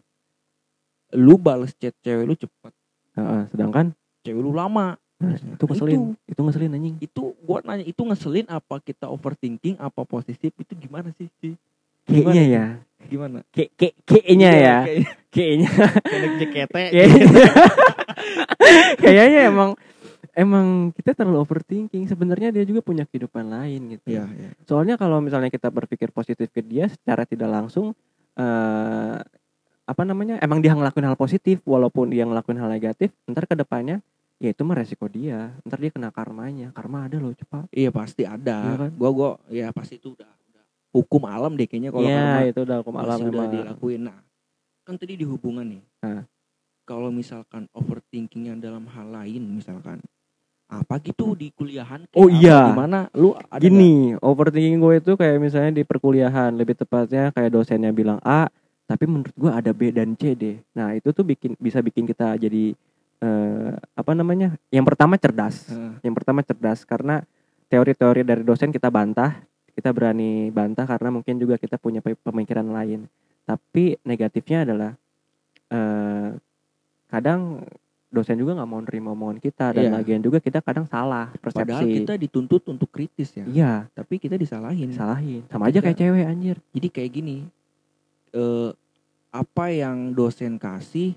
lu 1.16 1.36
bales 1.36 1.76
chat 1.76 1.96
cewek 2.04 2.24
lu 2.28 2.36
cepet 2.36 2.74
Heeh, 3.20 3.42
sedangkan 3.52 3.92
cewek 4.24 4.42
lu 4.42 4.56
lama 4.56 4.96
nah, 5.20 5.36
itu 5.36 5.66
ngeselin, 5.68 6.16
itu, 6.26 6.40
ngeselin 6.40 6.72
anjing. 6.76 6.96
itu 7.04 7.36
gua 7.44 7.60
nanya 7.68 7.84
itu 7.84 8.02
ngeselin 8.02 8.48
apa 8.48 8.80
kita 8.80 9.12
overthinking 9.12 9.76
apa 9.78 10.08
positif 10.08 10.56
itu 10.56 10.74
gimana 10.76 11.12
sih 11.20 11.28
sih 11.44 11.56
Kayaknya 12.02 12.44
ya, 12.50 12.66
gimana 13.06 13.40
kayak 13.54 13.78
kayak 13.78 13.96
kayaknya 14.10 14.50
ya, 14.58 14.78
kayak 14.90 15.06
kayaknya, 15.32 15.70
kayak 16.04 16.30
JKT 16.38 16.76
kayaknya, 16.94 17.26
kayaknya 19.04 19.42
emang 19.48 19.70
emang 20.32 20.92
kita 20.94 21.16
terlalu 21.16 21.42
overthinking. 21.44 22.06
Sebenarnya 22.06 22.52
dia 22.52 22.64
juga 22.68 22.84
punya 22.84 23.08
kehidupan 23.08 23.48
lain 23.48 23.98
gitu. 23.98 24.12
Iya, 24.12 24.28
iya. 24.32 24.50
Soalnya 24.68 24.96
kalau 24.96 25.20
misalnya 25.20 25.48
kita 25.48 25.72
berpikir 25.72 26.12
positif 26.12 26.52
ke 26.52 26.62
dia 26.62 26.88
secara 26.88 27.24
tidak 27.24 27.50
langsung 27.50 27.96
eh 28.36 29.18
apa 29.82 30.04
namanya? 30.08 30.40
Emang 30.40 30.64
dia 30.64 30.72
ngelakuin 30.72 31.04
hal 31.04 31.18
positif 31.20 31.60
walaupun 31.68 32.12
dia 32.12 32.24
ngelakuin 32.24 32.60
hal 32.60 32.72
negatif, 32.72 33.12
ntar 33.28 33.44
ke 33.44 33.60
depannya 33.60 34.00
ya 34.40 34.56
itu 34.56 34.64
mah 34.64 34.80
resiko 34.80 35.12
dia. 35.12 35.52
Ntar 35.68 35.84
dia 35.84 35.92
kena 35.92 36.16
karmanya. 36.16 36.72
Karma 36.72 37.12
ada 37.12 37.20
loh, 37.20 37.36
cepat. 37.36 37.68
iya 37.76 37.92
pasti 37.92 38.24
ada 38.24 38.58
Iya 38.64 38.76
kan? 38.88 38.92
gua 38.96 39.10
gua 39.12 39.30
ya 39.52 39.68
pasti 39.76 40.00
itu 40.00 40.16
udah, 40.16 40.28
udah 40.28 40.64
hukum 40.96 41.22
alam 41.28 41.56
deh 41.60 41.68
kayaknya 41.68 41.92
kalau 41.92 42.08
karma 42.08 42.40
itu 42.48 42.60
udah 42.64 42.78
hukum 42.84 42.96
alam 42.96 43.20
udah 43.20 43.48
dilakuin 43.52 44.02
nah 44.08 44.18
kan 44.82 44.96
tadi 44.98 45.14
di 45.18 45.26
hubungan 45.26 45.66
nih 45.66 45.84
Nah. 46.02 46.26
kalau 46.84 47.14
misalkan 47.14 47.70
overthinkingnya 47.72 48.58
dalam 48.58 48.90
hal 48.90 49.14
lain 49.14 49.44
misalkan 49.54 50.02
apa 50.72 51.04
gitu 51.04 51.36
di 51.36 51.52
kuliahan 51.52 52.08
kayak 52.08 52.16
Oh 52.16 52.32
iya. 52.32 52.72
gimana 52.72 53.12
lu 53.12 53.36
ada? 53.36 53.60
Gini, 53.60 54.16
overthinking 54.24 54.80
gue 54.80 55.04
itu 55.04 55.12
kayak 55.20 55.36
misalnya 55.44 55.72
di 55.76 55.84
perkuliahan, 55.84 56.56
lebih 56.56 56.80
tepatnya 56.80 57.36
kayak 57.36 57.52
dosennya 57.52 57.92
bilang 57.92 58.24
A, 58.24 58.48
tapi 58.88 59.04
menurut 59.04 59.36
gue 59.36 59.52
ada 59.52 59.76
B 59.76 59.92
dan 59.92 60.16
C 60.16 60.32
deh. 60.32 60.64
Nah, 60.72 60.96
itu 60.96 61.12
tuh 61.12 61.28
bikin 61.28 61.60
bisa 61.60 61.84
bikin 61.84 62.08
kita 62.08 62.40
jadi 62.40 62.72
eh, 63.20 63.72
apa 63.76 64.12
namanya? 64.16 64.56
Yang 64.72 64.96
pertama 64.96 65.20
cerdas. 65.20 65.68
Heeh. 65.68 66.00
Yang 66.08 66.24
pertama 66.24 66.40
cerdas 66.40 66.88
karena 66.88 67.20
teori-teori 67.68 68.24
dari 68.24 68.44
dosen 68.48 68.72
kita 68.72 68.88
bantah, 68.88 69.44
kita 69.76 69.92
berani 69.92 70.56
bantah 70.56 70.88
karena 70.88 71.12
mungkin 71.12 71.36
juga 71.36 71.60
kita 71.60 71.76
punya 71.76 72.00
pe- 72.00 72.16
pemikiran 72.16 72.72
lain. 72.72 73.12
Tapi 73.44 73.98
negatifnya 74.02 74.64
adalah 74.64 74.92
eh 75.68 76.30
kadang 77.08 77.64
dosen 78.08 78.36
juga 78.36 78.52
nggak 78.54 78.68
mau 78.68 78.84
nerima 78.84 79.10
omongan 79.12 79.40
kita 79.40 79.72
dan 79.72 79.88
Iya. 79.88 79.92
lagian 79.96 80.20
juga 80.20 80.38
kita 80.38 80.60
kadang 80.60 80.84
salah 80.84 81.32
persepsi. 81.34 81.64
Padahal 81.64 81.84
kita 81.88 82.14
dituntut 82.16 82.64
untuk 82.68 82.92
kritis 82.92 83.32
ya. 83.32 83.48
Iya, 83.48 83.74
Tapi 83.92 84.20
kita 84.20 84.36
disalahin. 84.36 84.92
salahin. 84.92 85.48
Sama 85.48 85.72
aja 85.72 85.80
kayak 85.80 85.96
cewek 85.96 86.28
anjir. 86.28 86.60
Jadi 86.72 86.88
kayak 86.92 87.12
gini. 87.12 87.38
Eh 88.32 88.70
apa 89.32 89.72
yang 89.72 90.12
dosen 90.12 90.60
kasih 90.60 91.16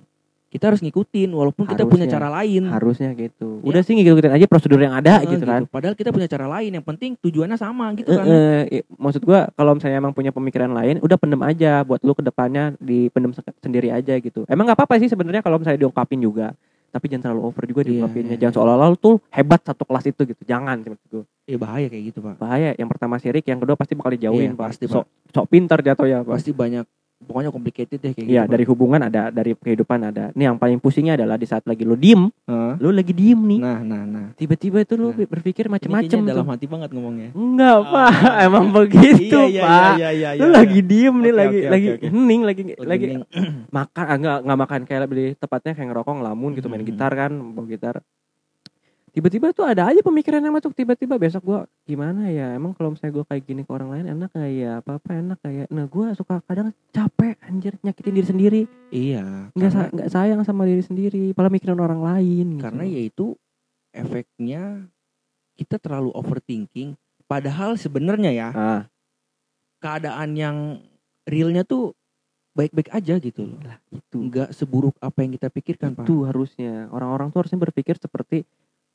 kita 0.55 0.71
harus 0.71 0.79
ngikutin 0.79 1.29
walaupun 1.29 1.67
kita 1.67 1.83
punya 1.83 2.07
Harusnya. 2.07 2.15
cara 2.15 2.29
lain. 2.31 2.63
Harusnya 2.65 3.11
gitu. 3.13 3.59
Ya. 3.59 3.67
Udah 3.67 3.83
sih 3.83 3.93
ngikutin 3.93 4.31
aja 4.31 4.47
prosedur 4.47 4.79
yang 4.79 4.95
ada 4.95 5.19
Eh, 5.19 5.27
gitu 5.29 5.43
kan. 5.43 5.67
Padahal 5.67 5.93
kita 5.93 6.09
punya 6.09 6.25
cara 6.25 6.47
lain. 6.49 6.71
Yang 6.73 6.87
penting 6.87 7.11
tujuannya 7.19 7.59
sama 7.59 7.91
gitu 7.93 8.07
Eh, 8.07 8.15
kan. 8.15 8.27
i- 8.71 8.87
maksud 8.89 9.21
gua 9.21 9.51
kalau 9.51 9.75
misalnya 9.75 9.99
emang 9.99 10.15
punya 10.15 10.31
pemikiran 10.31 10.71
lain, 10.71 11.03
udah 11.03 11.19
pendem 11.19 11.43
aja 11.43 11.83
buat 11.83 11.99
lu 12.01 12.15
ke 12.15 12.23
depannya 12.23 12.79
dipendem 12.79 13.35
se- 13.35 13.43
sendiri 13.59 13.91
aja 13.91 14.15
gitu. 14.17 14.47
Emang 14.47 14.63
nggak 14.65 14.79
apa-apa 14.79 14.95
sih 14.97 15.11
sebenarnya 15.11 15.43
kalau 15.43 15.59
misalnya 15.59 15.81
diungkapin 15.81 16.23
juga. 16.23 16.55
Tapi 16.89 17.11
jangan 17.11 17.23
terlalu 17.27 17.43
over 17.45 17.67
juga 17.67 17.83
Iya, 17.83 17.89
diungkapinnya. 17.91 18.31
iya, 18.31 18.41
jangan 18.41 18.53
iya. 18.53 18.59
seolah-olah 18.63 18.89
lu 18.89 18.97
tuh 18.97 19.15
hebat 19.29 19.59
satu 19.61 19.83
kelas 19.83 20.05
itu 20.07 20.21
gitu. 20.25 20.43
Jangan 20.45 20.79
maksud 20.79 21.09
gua. 21.11 21.25
Ya 21.45 21.59
bahaya 21.59 21.87
kayak 21.89 22.05
gitu, 22.09 22.19
Pak. 22.23 22.35
Bahaya. 22.39 22.71
Yang 22.73 22.89
pertama 22.89 23.15
sirik, 23.19 23.43
yang 23.43 23.59
kedua 23.59 23.75
pasti 23.75 23.93
bakal 23.93 24.15
dijauhin, 24.15 24.55
Iya, 24.55 24.57
Pak. 24.57 24.67
pasti, 24.71 24.85
sok 24.87 25.05
sok 25.29 25.47
pintar 25.51 25.83
jatuh 25.83 26.07
ya, 26.07 26.23
Pak. 26.23 26.39
Pasti 26.39 26.55
banyak 26.55 26.87
pokoknya 27.21 27.51
complicated 27.51 27.99
deh 27.99 28.13
kayak 28.13 28.27
Iya, 28.27 28.43
gitu. 28.45 28.53
dari 28.53 28.65
hubungan 28.65 29.01
ada, 29.03 29.23
dari 29.29 29.53
kehidupan 29.53 29.99
ada. 30.05 30.25
Nih 30.33 30.45
yang 30.47 30.57
paling 30.57 30.77
pusingnya 30.77 31.15
adalah 31.15 31.35
di 31.35 31.45
saat 31.45 31.65
lagi 31.65 31.83
lu 31.83 31.95
diem, 31.95 32.29
Hah? 32.45 32.77
lu 32.77 32.91
lagi 32.91 33.11
diem 33.11 33.39
nih. 33.39 33.59
Nah, 33.59 33.81
nah, 33.81 34.03
nah. 34.05 34.27
Tiba-tiba 34.35 34.81
itu 34.81 34.95
lu 34.95 35.11
Nah. 35.11 35.25
berpikir 35.25 35.65
Ini 35.65 35.73
macem-macem 35.73 36.05
kayaknya 36.11 36.25
tuh. 36.25 36.33
dalam 36.35 36.49
hati 36.49 36.67
banget 36.67 36.91
ngomongnya. 36.91 37.29
Enggak, 37.33 37.77
Ah. 37.77 37.85
Pak. 37.87 38.11
Emang 38.47 38.67
begitu, 38.71 39.39
Iya, 39.41 39.49
iya, 39.49 39.63
Pak. 39.63 39.95
iya, 39.97 40.09
iya, 40.11 40.29
lu 40.35 40.45
iya, 40.45 40.55
lagi 40.55 40.81
diem 40.83 41.17
nih, 41.17 41.31
Oke, 41.31 41.39
lagi 41.39 41.57
oke, 41.57 41.69
lagi 41.71 41.89
oke. 41.91 42.07
hening, 42.07 42.43
lagi 42.43 42.63
Lagi 42.65 42.85
lagi 42.85 43.07
makan, 43.77 44.05
ah, 44.05 44.15
enggak 44.15 44.37
enggak 44.43 44.59
makan 44.61 44.81
kayak 44.85 45.03
lebih 45.05 45.27
tepatnya 45.37 45.73
kayak 45.73 45.89
ngerokok 45.91 46.15
ngelamun 46.19 46.51
gitu 46.55 46.67
main 46.67 46.81
Mhm. 46.81 46.89
gitar 46.89 47.13
kan, 47.13 47.33
bawa 47.55 47.67
gitar. 47.67 47.97
Tiba-tiba 49.15 49.55
tuh 49.55 49.63
ada 49.63 49.87
aja 49.87 50.03
pemikiran 50.03 50.43
yang 50.43 50.51
masuk 50.59 50.75
tiba-tiba 50.75 51.15
besok 51.15 51.47
gua 51.47 51.61
gimana 51.87 52.27
ya? 52.35 52.51
Emang 52.59 52.75
kalau 52.75 52.91
misalnya 52.91 53.23
gua 53.23 53.25
kayak 53.31 53.47
gini 53.47 53.63
ke 53.63 53.71
orang 53.71 53.95
lain 53.95 54.11
enak 54.11 54.35
kayak 54.35 54.53
ya? 54.59 54.71
Apa 54.83 54.99
apa 54.99 55.09
enak 55.15 55.39
kayak 55.39 55.67
nah 55.71 55.87
gua 55.87 56.19
suka 56.19 56.43
kadang 56.43 56.75
capek 56.91 57.39
anjir 57.47 57.79
nyakitin 57.79 58.15
diri 58.19 58.27
sendiri. 58.27 58.61
Iya, 58.91 59.55
nggak 59.55 59.71
sa- 59.71 59.91
nggak 59.95 60.11
sayang 60.11 60.41
sama 60.43 60.67
diri 60.67 60.83
sendiri 60.83 61.31
malah 61.39 61.47
mikirin 61.47 61.79
orang 61.79 62.03
lain 62.03 62.59
gitu. 62.59 62.65
karena 62.67 62.83
ya 62.83 62.95
yaitu 62.99 63.27
efeknya 63.95 64.63
kita 65.55 65.79
terlalu 65.79 66.11
overthinking. 66.11 66.99
Padahal 67.31 67.79
sebenarnya 67.79 68.35
ya 68.35 68.49
ah. 68.51 68.83
keadaan 69.79 70.35
yang 70.35 70.57
realnya 71.23 71.63
tuh 71.63 71.95
baik-baik 72.55 72.91
aja 72.91 73.15
gitu 73.23 73.47
loh. 73.47 73.63
lah 73.63 73.79
itu 73.95 74.17
Enggak 74.19 74.51
seburuk 74.51 74.99
apa 74.99 75.23
yang 75.23 75.39
kita 75.39 75.49
pikirkan, 75.51 75.95
Pak. 75.95 76.03
itu 76.03 76.27
harusnya. 76.27 76.91
Orang-orang 76.91 77.31
tuh 77.31 77.47
harusnya 77.47 77.63
berpikir 77.63 77.95
seperti 77.99 78.43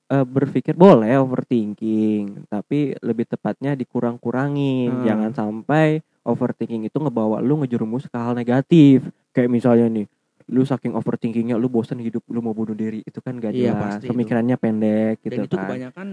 eh, 0.10 0.26
berpikir 0.26 0.74
boleh 0.74 1.16
overthinking 1.16 2.46
tapi 2.48 2.98
lebih 3.00 3.26
tepatnya 3.26 3.74
dikurang-kurangin 3.74 4.90
Hmm. 4.92 5.06
jangan 5.06 5.32
sampai 5.32 6.02
overthinking 6.22 6.84
itu 6.84 6.98
ngebawa 6.98 7.40
lu 7.40 7.58
ngejerumus 7.58 8.06
ke 8.06 8.16
hal 8.16 8.34
negatif 8.34 9.06
kayak 9.32 9.48
misalnya 9.48 9.88
nih 9.88 10.08
lu 10.48 10.62
saking 10.64 10.92
overthinkingnya 10.92 11.54
lu 11.54 11.70
bosan 11.70 11.98
hidup 12.00 12.26
lu 12.26 12.42
mau 12.42 12.52
bunuh 12.52 12.74
diri 12.74 13.02
itu 13.02 13.20
kan 13.20 13.38
gak 13.38 13.54
Iya, 13.54 13.70
jelas 13.72 14.02
itu. 14.02 14.10
pemikirannya 14.10 14.56
pendek 14.56 15.22
Dan 15.22 15.24
gitu 15.24 15.42
itu 15.46 15.56
kan 15.56 15.64
kebanyakan 15.64 16.08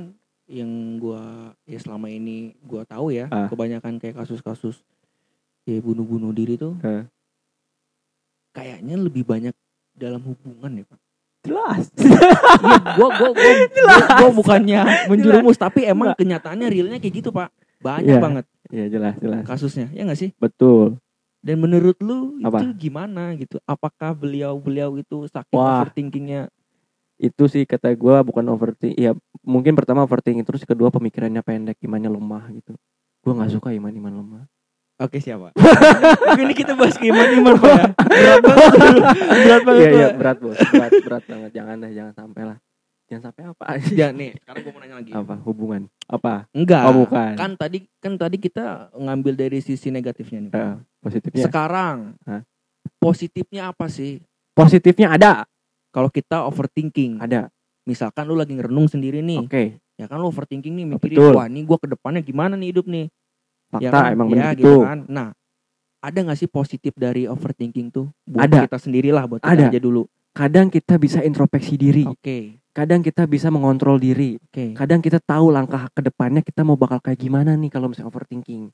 yang 0.46 0.70
gua 0.96 1.22
ya 1.64 1.78
selama 1.80 2.06
ini 2.06 2.54
gua 2.62 2.84
tahu 2.84 3.10
ya, 3.10 3.26
Ah. 3.28 3.48
kebanyakan 3.48 3.96
kayak 3.96 4.14
kasus-kasus 4.14 4.78
ya 5.64 5.80
bunuh-bunuh 5.80 6.30
diri 6.30 6.54
tuh 6.54 6.76
Eh. 6.80 7.08
kayaknya 8.52 8.96
lebih 8.96 9.24
banyak 9.24 9.56
dalam 9.92 10.20
hubungan 10.22 10.72
ya, 10.76 10.84
Pak. 10.84 11.00
jelas 11.54 11.84
gua 12.98 13.08
gua 13.14 13.30
gua, 13.30 13.52
gua, 13.70 13.96
gua 14.20 14.30
bukannya 14.34 14.82
menjerumus 15.06 15.56
tapi 15.56 15.86
emang 15.86 16.12
Enggak. 16.12 16.20
kenyataannya 16.20 16.66
realnya 16.68 16.98
kayak 16.98 17.14
gitu, 17.22 17.30
Pak. 17.30 17.48
Banyak 17.78 18.18
Iya. 18.18 18.22
banget 18.22 18.44
ya 18.66 18.84
jelas 18.90 19.14
jelas 19.22 19.46
kasusnya, 19.46 19.86
ya 19.94 20.02
nggak 20.02 20.18
sih? 20.18 20.30
betul 20.36 20.98
Dan 21.38 21.62
menurut 21.62 21.94
lu 22.02 22.42
Apa? 22.42 22.58
itu 22.58 22.90
gimana 22.90 23.30
gitu? 23.38 23.62
Apakah 23.62 24.10
beliau-beliau 24.10 24.98
itu 24.98 25.30
saking 25.30 25.54
Wah. 25.54 25.86
overthinkingnya? 25.86 26.50
itu 27.16 27.48
sih 27.48 27.64
kata 27.64 27.96
gua 27.96 28.20
bukan 28.20 28.44
overthinking 28.44 28.92
ya 28.92 29.16
mungkin 29.40 29.72
pertama 29.72 30.04
overthinking 30.04 30.44
terus 30.44 30.68
kedua 30.68 30.92
pemikirannya 30.92 31.40
pendek 31.40 31.80
imannya 31.80 32.12
lemah 32.12 32.44
gitu 32.52 32.76
gua 33.24 33.32
nggak 33.40 33.56
suka 33.56 33.72
iman 33.72 33.88
iman 33.88 34.14
lemah 34.20 34.44
Oke 34.96 35.20
siapa? 35.20 35.52
Ini 36.34 36.52
kita 36.52 36.72
bahas 36.72 36.96
iman-iman 36.96 37.54
Pak 37.54 37.68
ya. 37.70 37.84
Berat 37.92 38.40
banget. 38.40 38.68
Berat 39.28 39.62
banget. 39.62 39.82
iya 39.82 39.90
iya 39.92 40.08
berat 40.10 40.38
bos 40.38 40.56
berat 40.56 40.92
berat 40.98 41.22
banget 41.22 41.50
jangan 41.52 41.76
dah 41.78 41.90
jangan 41.90 42.14
sampai 42.14 42.42
lah 42.46 42.58
jangan 43.06 43.22
sampai 43.24 43.42
apa 43.46 43.64
Ya 43.92 44.08
nih, 44.10 44.34
sekarang 44.36 44.60
gua 44.62 44.72
mau 44.72 44.80
nanya 44.80 44.96
lagi. 44.96 45.12
apa 45.12 45.34
hubungan 45.42 45.80
apa 46.06 46.48
Enggak. 46.50 46.82
oh 46.82 46.94
bukan 46.96 47.32
Kan 47.34 47.50
tadi 47.54 47.78
kan 47.96 48.16
tadi 48.16 48.36
kita 48.36 48.64
ngambil 48.92 49.36
dari 49.36 49.58
sisi 49.60 49.88
negatifnya 49.90 50.38
nih. 50.40 50.50
Pak. 50.50 50.58
Eh, 50.58 50.74
positifnya 50.98 51.44
Sekarang 51.44 51.96
Hah? 52.24 52.42
positifnya 52.96 53.62
apa 53.68 53.86
sih? 53.86 54.24
positifnya 54.52 55.12
ada 55.12 55.32
Kalau 55.92 56.08
kita 56.08 56.44
overthinking, 56.44 57.20
ada 57.20 57.48
misalkan 57.82 58.24
lu 58.24 58.34
lagi 58.34 58.52
ngerenung 58.52 58.84
sendiri 58.84 59.20
nih, 59.20 59.40
oke 59.40 59.64
ya 59.94 60.04
kan 60.04 60.16
lu 60.16 60.26
overthinking 60.26 60.72
nih 60.72 60.84
Oh, 60.86 60.90
mikirin, 60.98 61.32
wah 61.32 61.46
nih 61.46 61.62
gua 61.62 61.76
ke 61.76 61.86
depannya 61.86 62.20
gimana 62.20 62.52
nih 62.54 62.68
hidup 62.70 62.84
nih? 62.84 63.08
Fakta 63.76 63.86
Ya 63.86 63.90
kan? 63.92 64.10
emang 64.10 64.26
ya, 64.26 64.32
benar 64.32 64.52
gitu 64.54 64.74
kan. 64.82 64.98
Nah, 65.06 65.28
ada 65.98 66.18
nggak 66.18 66.38
sih 66.38 66.48
positif 66.48 66.92
dari 66.94 67.24
overthinking 67.24 67.88
tuh? 67.88 68.06
Buat 68.22 68.46
Ada. 68.46 68.60
kita 68.64 68.78
sendirilah 68.78 69.24
buat 69.26 69.40
kita 69.40 69.52
Ada. 69.52 69.66
aja 69.68 69.80
dulu. 69.80 70.04
kadang 70.32 70.68
kita 70.68 70.96
bisa 70.96 71.20
introspeksi 71.20 71.74
diri 71.74 72.04
Oke, 72.04 72.60
kadang 72.70 73.00
kita 73.00 73.24
bisa 73.24 73.48
mengontrol 73.48 73.96
diri 73.96 74.36
oke. 74.36 74.76
kadang 74.76 75.00
kita 75.00 75.16
tahu 75.18 75.48
langkah 75.48 75.88
ke 75.88 76.00
depannya 76.02 76.40
kita 76.40 76.60
mau 76.60 76.76
bakal 76.76 77.00
kayak 77.00 77.16
gimana 77.18 77.56
nih 77.56 77.68
kalau 77.68 77.88
misalnya 77.88 78.12
overthinking 78.12 78.68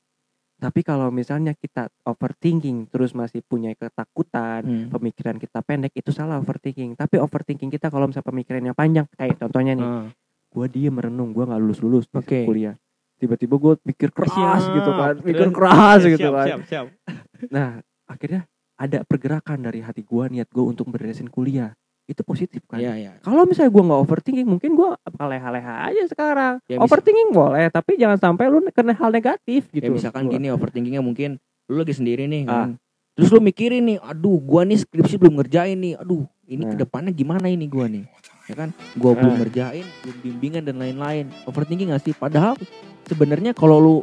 tapi 0.58 0.82
kalau 0.82 1.08
misalnya 1.08 1.54
kita 1.54 1.86
overthinking 2.02 2.86
terus 2.86 3.10
masih 3.12 3.42
punya 3.42 3.70
ketakutan 3.72 4.62
Hmm. 4.62 4.90
pemikiran 4.90 5.38
kita 5.38 5.58
pendek 5.60 5.94
itu 5.94 6.10
salah 6.10 6.36
overthinking 6.36 6.94
tapi 6.94 7.16
overthinking 7.16 7.70
kita 7.70 7.88
kalau 7.88 8.06
misalnya 8.06 8.26
pemikirannya 8.26 8.74
panjang 8.74 9.06
kayak 9.12 9.38
contohnya 9.38 9.72
nih 9.72 9.86
Ah, 9.86 10.06
gue 10.50 10.66
diem 10.68 10.90
merenung 10.90 11.30
gue 11.30 11.42
nggak 11.42 11.60
lulus 11.60 11.78
lulus 11.78 12.04
Oke. 12.10 12.42
kuliah 12.42 12.74
tiba-tiba 13.22 13.54
gue 13.54 13.74
pikir 13.84 14.10
keras 14.10 14.34
Siap. 14.60 14.74
gitu 14.74 14.90
kan 14.92 15.14
pikir 15.20 15.46
Terus- 15.46 15.54
keras 15.54 16.00
siap, 16.00 16.12
gitu 16.12 16.28
kan 16.28 16.46
Siap, 16.48 16.60
siap. 16.66 16.86
nah 17.54 17.68
akhirnya 18.04 18.42
ada 18.74 18.98
pergerakan 19.02 19.62
dari 19.62 19.78
hati 19.78 20.02
gue 20.02 20.24
niat 20.28 20.48
gue 20.48 20.64
untuk 20.64 20.90
beresin 20.90 21.26
kuliah 21.26 21.70
itu 22.02 22.18
positif 22.20 22.66
kan 22.66 22.76
Iya, 22.76 22.92
iya. 22.98 23.10
kalau 23.22 23.46
misalnya 23.46 23.70
gue 23.70 23.82
nggak 23.84 24.00
overthinking 24.02 24.48
mungkin 24.48 24.74
gue 24.74 24.90
bakal 25.00 25.30
leha-leha 25.30 25.86
aja 25.86 26.02
sekarang 26.04 26.58
Ya, 26.66 26.76
overthinking 26.76 27.30
boleh 27.30 27.70
tapi 27.70 27.94
jangan 27.94 28.18
sampai 28.18 28.50
lu 28.50 28.58
kena 28.68 28.90
hal 28.92 29.08
negatif 29.08 29.70
gitu 29.70 29.86
Ya 29.86 29.88
misalkan 29.88 30.26
Gua- 30.26 30.34
gini 30.34 30.50
overthinkingnya 30.50 30.98
mungkin 30.98 31.38
lu 31.70 31.78
lagi 31.78 31.94
sendiri 31.94 32.26
nih 32.26 32.42
Ah. 32.44 32.66
kan. 32.66 32.70
Terus 33.12 33.28
lu 33.28 33.40
mikirin 33.40 33.84
nih, 33.86 33.98
aduh 34.00 34.40
gua 34.40 34.64
nih 34.64 34.80
skripsi 34.80 35.14
belum 35.14 35.36
ngerjain 35.36 35.76
nih. 35.76 35.94
Aduh, 35.94 36.24
ini 36.44 36.64
Nah. 36.64 36.72
ke 36.72 36.80
depannya 36.80 37.12
gimana 37.12 37.44
ini 37.46 37.68
gua 37.68 37.84
nih. 37.84 38.08
Ya 38.44 38.56
kan? 38.56 38.72
Gua 38.96 39.12
belum 39.12 39.36
Ah. 39.36 39.38
ngerjain, 39.38 39.84
belum 40.00 40.16
bimbingan 40.18 40.64
dan 40.64 40.76
lain-lain. 40.76 41.28
Overthinking 41.44 41.92
gak 41.92 42.02
sih? 42.02 42.12
Padahal 42.12 42.56
sebenarnya 43.06 43.52
kalau 43.52 43.78
lu 43.78 43.96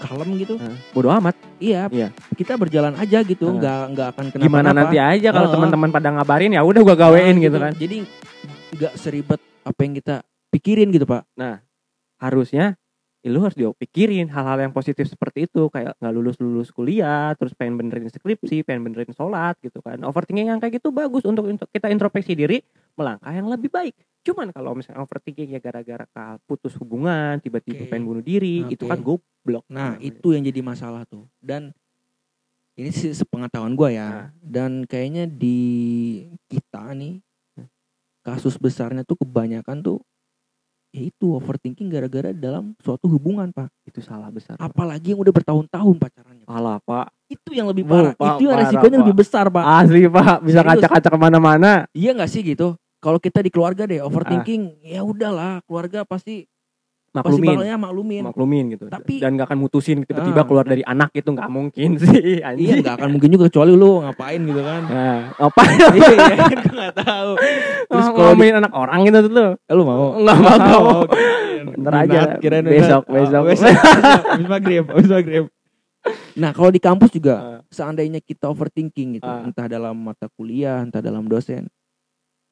kalem 0.00 0.32
gitu, 0.40 0.56
Nah, 0.56 0.72
bodo 0.96 1.12
amat 1.12 1.36
iya, 1.60 1.84
Iya. 1.92 2.08
kita 2.32 2.56
berjalan 2.56 2.96
aja 2.96 3.20
gitu, 3.20 3.44
Ah. 3.46 3.52
nggak 3.52 3.80
nggak 3.92 4.06
akan 4.16 4.24
kenapa 4.32 4.46
gimana 4.48 4.70
nanti 4.72 4.96
aja 4.96 5.28
kalau 5.28 5.44
Heeh. 5.44 5.54
teman-teman 5.60 5.90
pada 5.92 6.08
ngabarin 6.16 6.56
ya 6.56 6.64
udah 6.64 6.80
gue 6.80 6.96
gawein 6.96 7.36
gitu 7.36 7.58
kan 7.60 7.72
Jadi 7.76 7.96
nggak 8.80 8.94
seribet 8.96 9.40
apa 9.60 9.80
yang 9.84 9.92
kita 9.94 10.24
pikirin 10.48 10.88
gitu, 10.88 11.04
Pak. 11.04 11.28
harusnya 12.16 12.76
ya 13.20 13.28
lu 13.28 13.44
harus 13.44 13.52
dipikirin 13.52 14.32
hal-hal 14.32 14.56
yang 14.64 14.72
positif 14.72 15.04
seperti 15.04 15.44
itu 15.44 15.68
kayak 15.68 15.92
nggak 16.00 16.12
lulus 16.16 16.36
lulus 16.40 16.72
kuliah 16.72 17.36
terus 17.36 17.52
pengen 17.52 17.76
benerin 17.76 18.08
skripsi 18.08 18.64
pengen 18.64 18.88
benerin 18.88 19.12
sholat 19.12 19.60
gitu 19.60 19.84
kan 19.84 20.00
overthinking 20.08 20.48
yang 20.48 20.56
kayak 20.56 20.80
gitu 20.80 20.88
bagus 20.88 21.24
untuk 21.28 21.44
kita 21.68 21.92
introspeksi 21.92 22.32
diri 22.32 22.64
melangkah 22.96 23.28
yang 23.32 23.52
lebih 23.52 23.68
baik 23.68 23.92
cuman 24.20 24.52
kalau 24.52 24.72
misalnya 24.76 25.04
overthinking 25.04 25.52
ya 25.52 25.60
gara-gara 25.60 26.04
putus 26.48 26.76
hubungan 26.80 27.40
tiba-tiba 27.40 27.84
Oke. 27.84 27.92
pengen 27.92 28.04
bunuh 28.08 28.24
diri 28.24 28.64
itu 28.68 28.84
Oke. 28.84 28.92
kan 28.92 29.00
goblok 29.00 29.64
Nah, 29.72 29.96
namanya. 29.96 30.04
itu 30.04 30.28
yang 30.36 30.44
jadi 30.44 30.60
masalah 30.60 31.08
tuh. 31.08 31.24
Dan 31.40 31.72
ini 32.76 32.92
sih 32.92 33.16
sepengetahuan 33.16 33.72
gua 33.72 33.88
ya. 33.88 34.08
Nah. 34.08 34.26
Dan 34.40 34.84
kayaknya 34.84 35.24
di 35.24 35.60
kita 36.48 36.92
nih 36.92 37.24
kasus 38.20 38.60
besarnya 38.60 39.00
tuh 39.04 39.16
kebanyakan 39.24 39.80
tuh 39.80 39.98
ya 40.90 41.02
itu 41.06 41.26
overthinking 41.32 41.86
gara-gara 41.86 42.34
dalam 42.34 42.74
suatu 42.78 43.06
hubungan, 43.06 43.50
Pak. 43.50 43.70
itu 43.86 43.98
salah 44.00 44.26
besar 44.28 44.54
Apalagi 44.58 45.14
yang 45.14 45.20
udah 45.20 45.30
bertahun-tahun 45.30 45.94
pacarannya. 45.96 46.44
Pak. 46.44 46.50
Alah 46.52 46.78
pak 46.80 47.06
Itu 47.26 47.50
yang 47.54 47.70
lebih 47.70 47.86
Oh, 47.86 47.90
parah. 47.90 48.12
Pak, 48.14 48.26
itu 48.32 48.42
yang 48.42 48.54
parah, 48.54 48.62
resikonya 48.66 48.90
Pak. 48.92 49.02
lebih 49.06 49.16
besar, 49.16 49.44
Pak. 49.48 49.64
asli 49.78 50.02
pak 50.06 50.36
bisa 50.42 50.60
kaca-kaca 50.60 51.08
ke 51.10 51.18
mana-mana 51.18 51.72
Iya 51.90 52.10
nggak 52.12 52.30
sih 52.30 52.42
gitu? 52.42 52.74
Kalau 52.98 53.16
kita 53.16 53.40
di 53.40 53.48
keluarga 53.48 53.86
deh 53.86 53.98
Ah. 53.98 54.06
overthinking, 54.06 54.82
ya 54.82 55.00
udahlah, 55.00 55.62
keluarga 55.64 56.04
pasti 56.04 56.44
maklumin 57.12 57.50
bakalnya 57.52 57.76
maklumin. 57.76 58.22
maklumin 58.22 58.64
gitu 58.70 58.84
Tapi- 58.86 59.18
dan 59.18 59.34
gak 59.34 59.46
akan 59.46 59.58
mutusin 59.58 59.98
tiba-tiba 60.02 60.40
Ah. 60.40 60.46
keluar 60.46 60.62
dari 60.62 60.82
anak 60.82 61.10
itu 61.12 61.26
nggak 61.26 61.48
mungkin 61.48 61.96
sih 62.00 62.38
Iya, 62.38 62.42
anjing 62.48 62.80
nggak 62.80 62.96
akan 62.96 63.08
mungkin 63.10 63.28
juga 63.30 63.44
kecuali 63.46 63.72
lu 63.72 63.98
ngapain 64.00 64.40
gitu 64.40 64.60
kan. 64.60 64.82
nah 64.84 65.18
apa 65.32 65.60
iya, 65.90 66.08
iya, 66.08 66.34
gue 66.54 66.70
nggak 66.70 66.94
tahu. 66.96 67.30
Terus 67.84 68.06
kalau 68.06 68.14
di- 68.14 68.26
ngomongin 68.30 68.54
anak 68.56 68.72
orang 68.72 68.98
gitu 69.02 69.18
tuh 69.20 69.32
lu 69.32 69.44
Eh, 69.60 69.74
lu 69.74 69.82
mau? 69.82 70.06
Nggak 70.16 70.38
mau. 70.38 70.62
Oh, 70.80 71.02
kirain 71.02 71.76
Ntar 71.76 71.94
aja, 72.00 72.20
kirain 72.38 72.64
besok, 72.64 73.02
minat. 73.04 73.16
besok. 73.20 73.40
Oh, 73.40 73.46
besok. 73.48 73.74
Abis 74.30 74.48
maghrib, 74.48 74.84
abis 74.86 75.08
maghrib. 75.08 75.44
Nah, 76.32 76.50
kalau 76.50 76.70
di 76.70 76.78
kampus 76.78 77.10
juga 77.10 77.34
Ah. 77.36 77.60
seandainya 77.68 78.18
kita 78.18 78.46
overthinking 78.46 79.18
gitu, 79.18 79.26
Ah. 79.26 79.42
entah 79.42 79.66
dalam 79.66 79.92
mata 79.94 80.30
kuliah, 80.30 80.80
entah 80.80 80.98
dalam 80.98 81.26
dosen. 81.26 81.68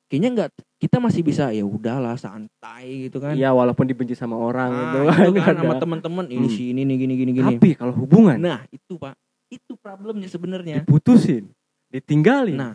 Kayaknya 0.08 0.30
nggak 0.32 0.50
kita 0.78 0.96
masih 0.98 1.20
bisa 1.20 1.44
ya 1.50 1.62
udahlah 1.62 2.16
santai 2.16 3.06
gitu 3.06 3.20
kan. 3.20 3.32
Iya 3.32 3.52
walaupun 3.52 3.84
dibenci 3.84 4.12
sama 4.12 4.34
orang 4.34 4.72
Ah, 4.72 4.80
gitu 4.80 4.98
itu 5.28 5.32
kan 5.36 5.52
ada. 5.52 5.60
sama 5.60 5.74
teman-teman 5.76 6.26
ini 6.26 6.48
Hmm. 6.48 6.54
si 6.54 6.72
ini 6.72 6.82
nih 6.82 6.96
gini 6.98 7.14
gini 7.14 7.32
gini. 7.34 7.54
Tapi 7.54 7.70
kalau 7.74 7.92
hubungan 7.94 8.36
Nah, 8.36 8.64
itu 8.68 8.96
Pak. 8.96 9.12
Itu 9.48 9.76
problemnya 9.76 10.24
sebenarnya. 10.26 10.80
diputusin, 10.82 11.48
ditinggalin, 11.88 12.52
Nah, 12.54 12.74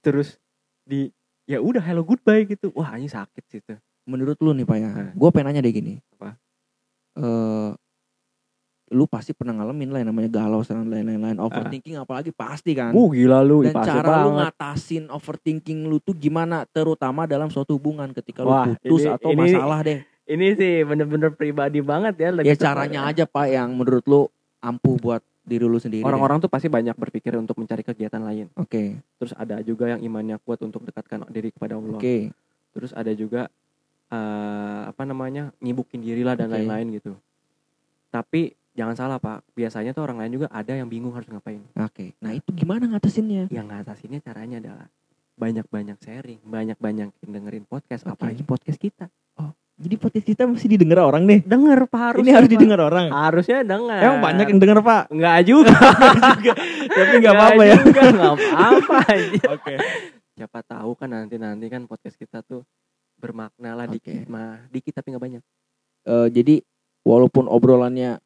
terus 0.00 0.36
di 0.82 1.08
ya 1.44 1.58
udah 1.58 1.80
hello 1.80 2.00
goodbye 2.00 2.44
gitu. 2.44 2.68
Wah, 2.72 2.92
ini 2.94 3.06
sakit 3.06 3.44
sih 3.46 3.60
itu. 3.60 3.76
menurut 4.04 4.36
lu 4.38 4.50
nih 4.52 4.64
Pak 4.64 4.76
ya, 4.76 4.90
Nah. 4.90 5.12
gue 5.12 5.28
pengen 5.30 5.46
nanya 5.48 5.60
deh 5.60 5.70
gini. 5.70 5.94
Apa? 6.12 6.34
Eh, 7.14 7.70
lu 8.90 9.06
pasti 9.06 9.30
pernah 9.30 9.54
ngalamin 9.54 9.86
lah 9.88 9.98
yang 10.02 10.10
namanya 10.10 10.30
galau 10.36 10.60
dan 10.60 10.82
lain-lain, 10.82 11.38
overthinking 11.38 11.94
apalagi 11.94 12.34
pasti 12.34 12.74
kan. 12.74 12.90
Uh, 12.90 13.06
gila 13.08 13.38
lu, 13.40 13.62
Dan 13.62 13.70
pasti 13.70 13.86
cara 13.88 14.02
lu 14.20 14.34
banget. 14.34 14.38
ngatasin 14.50 15.04
overthinking 15.06 15.86
lu 15.86 15.98
tuh 15.98 16.10
gimana, 16.12 16.66
terutama 16.66 17.22
dalam 17.24 17.46
suatu 17.48 17.78
hubungan 17.78 18.10
ketika 18.10 18.42
lu 18.42 18.50
Wah, 18.50 18.66
putus 18.66 19.00
ini- 19.00 19.14
atau 19.14 19.30
ini- 19.30 19.40
masalah 19.48 19.80
deh. 19.80 20.00
Ini 20.26 20.46
sih 20.54 20.74
bener-bener 20.82 21.30
pribadi 21.30 21.78
banget 21.80 22.14
ya. 22.16 22.30
lebih 22.32 22.46
Ya 22.46 22.54
caranya 22.54 23.00
ya. 23.04 23.10
aja 23.10 23.24
Pak 23.24 23.46
yang 23.48 23.70
menurut 23.72 24.02
lu 24.04 24.26
ampuh 24.60 24.94
buat 24.96 25.22
diri 25.40 25.62
lu 25.62 25.78
sendiri. 25.78 26.02
Orang-orang 26.02 26.38
tuh 26.38 26.46
pasti 26.46 26.66
banyak 26.66 26.94
berpikir 26.94 27.34
untuk 27.34 27.58
mencari 27.58 27.82
kegiatan 27.82 28.20
lain. 28.20 28.46
Oke, 28.54 28.98
Terus 29.16 29.34
ada 29.34 29.58
juga 29.60 29.86
yang 29.88 29.98
imannya 30.00 30.38
kuat 30.40 30.58
untuk 30.60 30.82
dekatkan 30.82 31.26
diri 31.26 31.50
kepada 31.50 31.74
Allah. 31.74 31.94
oke. 31.94 32.30
Terus 32.70 32.90
ada 32.92 33.10
juga 33.10 33.50
eh, 34.08 34.80
apa 34.84 35.02
namanya 35.02 35.54
nyibukin 35.58 35.98
diri 35.98 36.22
lah 36.22 36.34
dan 36.34 36.46
Oke. 36.46 36.58
lain-lain 36.58 36.86
gitu. 36.92 37.14
Tapi 38.08 38.54
jangan 38.80 38.96
salah 38.96 39.18
pak, 39.20 39.44
biasanya 39.52 39.92
tuh 39.92 40.08
orang 40.08 40.24
lain 40.24 40.40
juga 40.40 40.48
ada 40.48 40.72
yang 40.72 40.88
bingung 40.88 41.12
harus 41.12 41.28
ngapain. 41.28 41.60
Oke. 41.76 42.16
Nah, 42.24 42.32
itu 42.32 42.48
gimana 42.56 42.88
ngatasinnya? 42.88 43.52
Yang 43.52 43.66
ngatasinnya 43.68 44.24
caranya 44.24 44.56
adalah 44.56 44.88
banyak-banyak 45.36 46.00
sharing, 46.00 46.40
banyak-banyak 46.48 47.12
dengerin 47.20 47.68
podcast, 47.68 48.08
Oke. 48.08 48.16
apalagi 48.16 48.42
podcast 48.48 48.80
kita. 48.80 49.12
Jadi 49.80 49.96
podcast 49.96 50.26
kita 50.28 50.44
mesti 50.44 50.76
didengar 50.76 51.00
orang 51.08 51.24
nih. 51.24 51.40
Denger 51.40 51.88
pak 51.88 52.00
harus. 52.12 52.20
Ini 52.20 52.36
harus 52.36 52.52
didengar 52.52 52.84
orang. 52.84 53.08
Harusnya 53.08 53.64
denger. 53.64 54.00
Emang 54.04 54.20
banyak 54.20 54.46
yang 54.52 54.60
denger, 54.60 54.78
Pak. 54.84 55.02
Enggak 55.08 55.38
juga. 55.50 55.72
Tapi 56.84 57.14
nggak 57.24 57.32
apa-apa 57.32 57.62
ya. 57.64 57.76
nggak 57.88 58.32
apa-apa. 58.36 58.98
Oke. 59.56 59.74
Siapa 60.36 60.60
tahu 60.68 60.90
kan 61.00 61.08
nanti-nanti 61.08 61.64
kan 61.72 61.88
podcast 61.88 62.20
kita 62.20 62.44
tuh 62.44 62.60
bermakna 63.16 63.72
lah 63.72 63.88
Oke. 63.88 63.96
dikit 63.96 64.28
mah. 64.28 64.68
Dikit 64.68 65.00
tapi 65.00 65.16
nggak 65.16 65.24
banyak. 65.24 65.42
Eh, 66.04 66.28
jadi 66.28 66.60
walaupun 67.00 67.48
obrolannya 67.48 68.20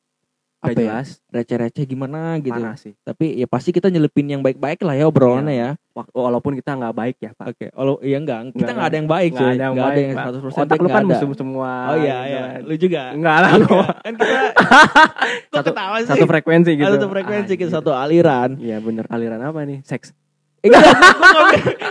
apa 0.64 0.72
ya, 0.72 0.76
jelas, 0.96 1.08
receh-receh 1.28 1.84
gimana 1.84 2.18
gitu. 2.38 2.50
panas 2.50 2.80
sih. 2.80 2.96
Tapi 2.98 3.36
ya 3.36 3.44
pasti 3.44 3.68
kita 3.68 3.86
nyelipin 3.86 4.24
yang 4.26 4.40
baik-baik 4.40 4.80
lah 4.80 4.94
ya 4.94 5.04
obrolannya 5.04 5.52
ya. 5.52 5.70
Wak- 5.92 6.08
Walaupun 6.10 6.56
kita 6.56 6.72
nggak 6.72 6.90
baik 6.90 7.16
ya 7.18 7.30
pak. 7.30 7.46
Oke. 7.50 7.66
Kalau 7.68 8.00
iya 8.00 8.16
enggak, 8.16 8.38
kita 8.48 8.56
Nggak, 8.56 8.72
nggak 8.72 8.88
ada 8.88 8.96
yang 8.96 9.06
baik 9.06 9.30
Nggak 9.30 9.44
ada 9.44 9.52
yang 9.60 9.74
Nggak 9.74 9.86
ada 9.86 10.00
yang 10.00 10.14
Pak. 10.14 10.24
100% 10.24 10.34
Otak 10.34 10.64
baik 10.66 10.80
lu 10.80 10.82
nggak 10.82 10.96
kan 10.96 11.04
musuh 11.04 11.28
semua. 11.34 11.70
Oh 11.84 11.96
iya 11.96 12.16
gitu 12.16 12.30
iya, 12.30 12.42
lu 12.60 12.74
juga. 12.74 13.02
Enggak 13.12 13.36
lah 13.36 13.50
Iya, 13.50 13.62
gua. 13.62 13.86
kan 13.94 14.12
kita 14.14 14.36
Satu- 15.54 15.66
ketawa 15.70 15.96
sih? 15.98 16.08
Satu 16.08 16.24
frekuensi 16.24 16.70
gitu. 16.74 16.86
Satu 16.88 17.06
frekuensi 17.06 17.52
kita 17.52 17.68
Anjir. 17.68 17.76
satu 17.78 17.90
aliran. 17.92 18.50
Iya 18.56 18.76
bener 18.80 19.04
aliran 19.06 19.40
apa 19.40 19.60
nih? 19.62 19.78
Seks. 19.82 20.16
Eh, 20.64 20.68
nggak 20.72 20.80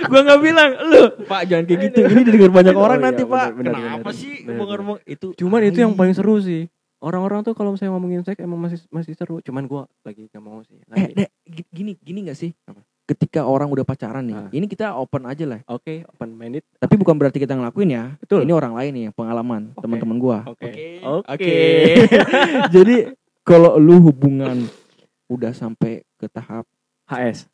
gua 0.09 0.21
nggak 0.25 0.41
bilang 0.41 0.69
lu, 0.83 1.03
Pak 1.23 1.45
jangan 1.45 1.63
kayak 1.63 1.79
gitu. 1.87 1.97
Ini 2.03 2.21
didengar 2.25 2.51
banyak 2.51 2.73
orang 2.73 2.97
iya, 2.97 3.05
nanti, 3.05 3.21
Pak. 3.23 3.47
Kenapa 3.53 4.09
sih 4.11 4.33
ngomong 4.43 4.97
itu? 5.05 5.27
Cuman 5.37 5.61
itu 5.61 5.77
yang 5.77 5.93
paling 5.93 6.11
seru 6.11 6.41
sih. 6.41 6.65
Orang-orang 7.03 7.43
tuh 7.43 7.51
kalau 7.51 7.69
misalnya 7.69 7.91
ngomongin 7.91 8.23
seks 8.23 8.39
emang 8.39 8.55
masih 8.57 8.79
masih 8.87 9.11
seru. 9.11 9.37
Cuman 9.39 9.67
gua 9.67 9.83
lagi 10.01 10.25
gak 10.25 10.39
mau 10.39 10.63
sih. 10.63 10.79
Eh, 10.79 10.87
Lagi. 10.87 11.11
Dek, 11.13 11.29
gi- 11.43 11.69
gini 11.69 11.91
gini 11.97 12.19
gak 12.23 12.37
sih? 12.37 12.55
Apa? 12.63 12.79
Ketika 13.03 13.43
orang 13.43 13.67
udah 13.67 13.83
pacaran 13.83 14.23
nih, 14.23 14.31
Ah. 14.33 14.47
ini 14.49 14.63
kita 14.63 14.95
open 14.95 15.27
aja 15.27 15.43
lah. 15.43 15.59
Oke, 15.67 16.07
open 16.07 16.31
minded. 16.31 16.63
Tapi 16.73 16.95
bukan 16.95 17.11
berarti 17.13 17.35
kita 17.35 17.51
ngelakuin 17.51 17.91
ya. 17.91 18.15
Betul. 18.17 18.47
Ini 18.47 18.55
orang 18.55 18.71
lain 18.71 18.91
nih, 18.93 19.05
pengalaman 19.11 19.61
Oke. 19.69 19.83
teman-teman 19.83 20.17
gua. 20.17 20.37
Oke. 20.47 21.03
Oke. 21.03 21.27
Oke. 21.27 21.53
Jadi 22.75 22.95
kalau 23.43 23.75
lu 23.75 23.99
hubungan 24.01 24.63
udah 25.27 25.51
sampai 25.51 26.07
ke 26.15 26.27
tahap 26.27 26.63
HS. 27.05 27.51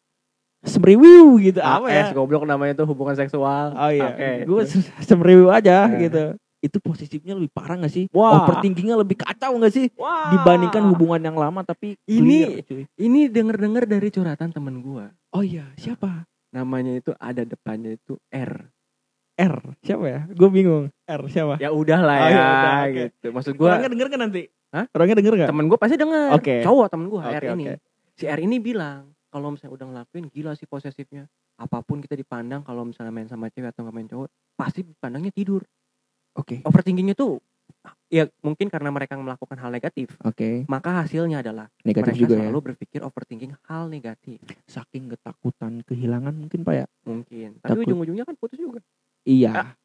semriwiu 0.60 1.40
gitu 1.40 1.58
apa 1.58 1.88
HS 1.88 2.12
ya? 2.12 2.14
goblok 2.14 2.44
namanya 2.44 2.76
tuh 2.76 2.86
hubungan 2.86 3.16
seksual. 3.16 3.72
Oh 3.74 3.88
iya, 3.88 4.12
Oke. 4.12 4.30
gue 4.44 4.62
semriwiu 5.02 5.48
aja 5.48 5.88
Nah. 5.88 5.98
gitu. 5.98 6.26
Itu 6.60 6.84
positifnya 6.84 7.40
lebih 7.40 7.52
parah 7.52 7.80
gak 7.80 7.94
sih? 7.94 8.06
Wah. 8.12 8.44
Overthinkingnya 8.44 9.00
lebih 9.00 9.16
kacau 9.16 9.56
gak 9.58 9.72
sih? 9.72 9.88
Wah. 9.96 10.28
Dibandingkan 10.36 10.84
hubungan 10.92 11.24
yang 11.24 11.40
lama 11.40 11.64
tapi 11.64 11.96
Ini- 12.04 12.60
clear, 12.60 12.68
cuy. 12.68 12.84
Ini 13.00 13.22
denger-denger 13.32 13.84
dari 13.88 14.08
curhatan 14.12 14.52
temen 14.52 14.84
gua. 14.84 15.08
Oh 15.32 15.40
iya, 15.40 15.72
siapa? 15.80 16.28
Namanya 16.52 17.00
itu 17.00 17.16
ada 17.16 17.48
depannya 17.48 17.96
itu 17.96 18.20
R. 18.28 18.68
R, 19.40 19.56
siapa 19.80 20.04
ya? 20.04 20.20
Gue 20.28 20.50
bingung. 20.52 20.92
R 21.08 21.22
siapa? 21.32 21.56
Ya 21.64 21.72
udah 21.72 22.00
lah 22.04 22.18
Oh, 22.20 22.28
ya, 22.28 22.30
ya 22.30 22.36
udah, 22.36 22.74
oke. 22.84 22.92
gitu. 23.00 23.28
Maksud 23.32 23.54
gua 23.56 23.68
Orangnya 23.72 23.90
denger 23.96 24.08
kan 24.12 24.20
nanti? 24.20 24.42
Hah? 24.70 24.86
Orangnya 24.92 25.16
denger 25.24 25.34
gak? 25.40 25.50
temen 25.50 25.66
gua 25.66 25.80
pasti 25.80 25.96
denger. 25.96 26.30
Oke. 26.36 26.56
Cowok 26.60 26.88
temen 26.92 27.08
gua 27.08 27.22
Oke, 27.24 27.38
R 27.40 27.44
ini. 27.56 27.66
oke. 27.66 27.74
Si 28.20 28.28
R 28.28 28.40
ini 28.44 28.60
bilang 28.60 29.16
kalau 29.32 29.56
misalnya 29.56 29.80
udah 29.80 29.86
ngelakuin 29.96 30.28
gila 30.28 30.52
sih 30.60 30.68
posesifnya. 30.68 31.24
Apa 31.56 31.80
pun 31.80 32.04
kita 32.04 32.16
dipandang 32.16 32.64
kalau 32.64 32.84
misalnya 32.84 33.12
main 33.12 33.28
sama 33.28 33.48
cewek 33.48 33.72
atau 33.72 33.84
nggak 33.84 33.96
main 33.96 34.08
cowok 34.08 34.28
pasti 34.56 34.84
pandangnya 35.00 35.32
tidur. 35.32 35.64
Oke. 36.36 36.62
Overthinkingnya 36.62 37.14
tuh 37.14 37.40
ya 38.10 38.26
mungkin 38.42 38.68
karena 38.68 38.90
mereka 38.90 39.14
melakukan 39.16 39.56
hal 39.56 39.70
negatif 39.70 40.18
Oke, 40.26 40.66
maka 40.66 41.00
hasilnya 41.00 41.40
adalah 41.40 41.70
negatif 41.80 42.12
mereka 42.12 42.20
juga 42.20 42.34
ya. 42.34 42.40
selalu 42.44 42.60
berpikir 42.66 43.00
overthinking 43.00 43.54
hal 43.64 43.86
negatif 43.88 44.42
Saking 44.66 45.08
ketakutan 45.08 45.86
kehilangan 45.86 46.34
mungkin 46.34 46.66
Pak 46.66 46.76
ya? 46.76 46.86
mungkin 47.06 47.50
tapi 47.56 47.70
Takut. 47.78 47.86
ujung-ujungnya 47.86 48.26
kan 48.26 48.36
putus 48.36 48.58
juga 48.58 48.82
Iya. 49.22 49.78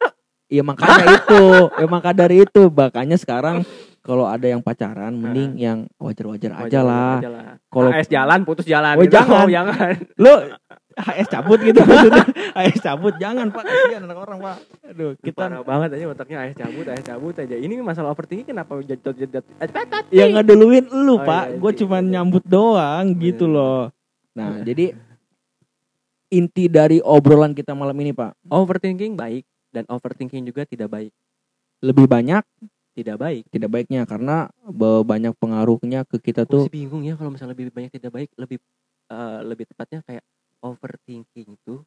Iya 0.46 0.62
makanya 0.62 1.04
itu, 1.18 1.42
ya 1.74 1.87
maka 1.87 2.11
dari 2.12 2.42
itu 2.42 2.62
makanya 2.66 3.16
sekarang 3.16 3.64
kalau 4.00 4.24
ada 4.24 4.44
yang 4.44 4.61
pacaran 4.61 5.12
mending 5.12 5.57
yang 5.57 5.78
wajar-wajar 5.96 6.52
aja 6.54 6.80
lah. 6.80 7.20
Kalau 7.66 7.88
HS 7.88 8.09
jalan 8.09 8.40
putus 8.44 8.64
jalan 8.64 8.96
Oh, 8.96 9.02
gitu. 9.02 9.16
jangan. 9.16 9.40
Oh, 9.44 9.48
jangan 9.48 9.92
lu 10.14 10.33
HS 10.94 11.26
cabut 11.30 11.59
gitu 11.61 11.80
maksudnya. 11.83 12.24
HS 12.54 12.80
cabut. 12.83 13.14
Jangan 13.18 13.50
Pak, 13.50 13.62
kasihan 13.66 14.02
anak 14.07 14.18
orang 14.18 14.38
Pak. 14.38 14.57
Aduh, 14.94 15.11
kita 15.18 15.50
kita 15.50 15.62
banget 15.66 15.88
aja 15.98 16.04
otaknya. 16.11 16.38
HS 16.46 16.57
cabut 16.59 16.85
HS 16.87 17.04
cabut 17.07 17.35
aja. 17.35 17.57
Ini 17.59 17.72
masalah 17.83 18.14
overthinking 18.14 18.48
kenapa 18.54 18.78
jatuh 18.83 19.12
yang 20.14 20.30
ngeduluin 20.38 20.87
lu 20.90 21.14
Oh, 21.14 21.18
Pak, 21.22 21.44
iya, 21.50 21.59
gue 21.59 21.70
iya, 21.74 21.78
cuma 21.83 21.98
iya. 21.98 22.09
nyambut 22.18 22.44
doang 22.46 23.04
gitu 23.18 23.46
Iya. 23.50 23.54
loh. 23.54 23.80
Nah, 24.35 24.50
jadi 24.66 24.94
inti 26.30 26.66
dari 26.66 26.98
obrolan 26.98 27.54
kita 27.54 27.74
malam 27.74 27.94
ini 28.02 28.11
Pak, 28.11 28.50
overthinking 28.50 29.14
baik 29.14 29.46
dan 29.70 29.87
overthinking 29.87 30.42
juga 30.46 30.66
tidak 30.66 30.90
baik. 30.90 31.12
Lebih 31.83 32.07
banyak 32.11 32.42
tidak 32.94 33.16
baik. 33.18 33.42
tidak 33.50 33.70
baiknya 33.74 34.07
karena 34.07 34.46
banyak 35.02 35.35
pengaruhnya 35.38 36.07
ke 36.07 36.22
kita 36.22 36.46
tuh. 36.46 36.70
bingung 36.70 37.02
ya 37.02 37.18
kalau 37.18 37.35
misalnya 37.35 37.59
lebih 37.59 37.74
banyak 37.74 37.90
tidak 37.90 38.14
baik 38.14 38.30
lebih 38.38 38.62
eh, 39.11 39.38
lebih 39.42 39.66
tepatnya 39.66 39.98
kayak 40.07 40.22
overthinking 40.64 41.61
itu 41.61 41.85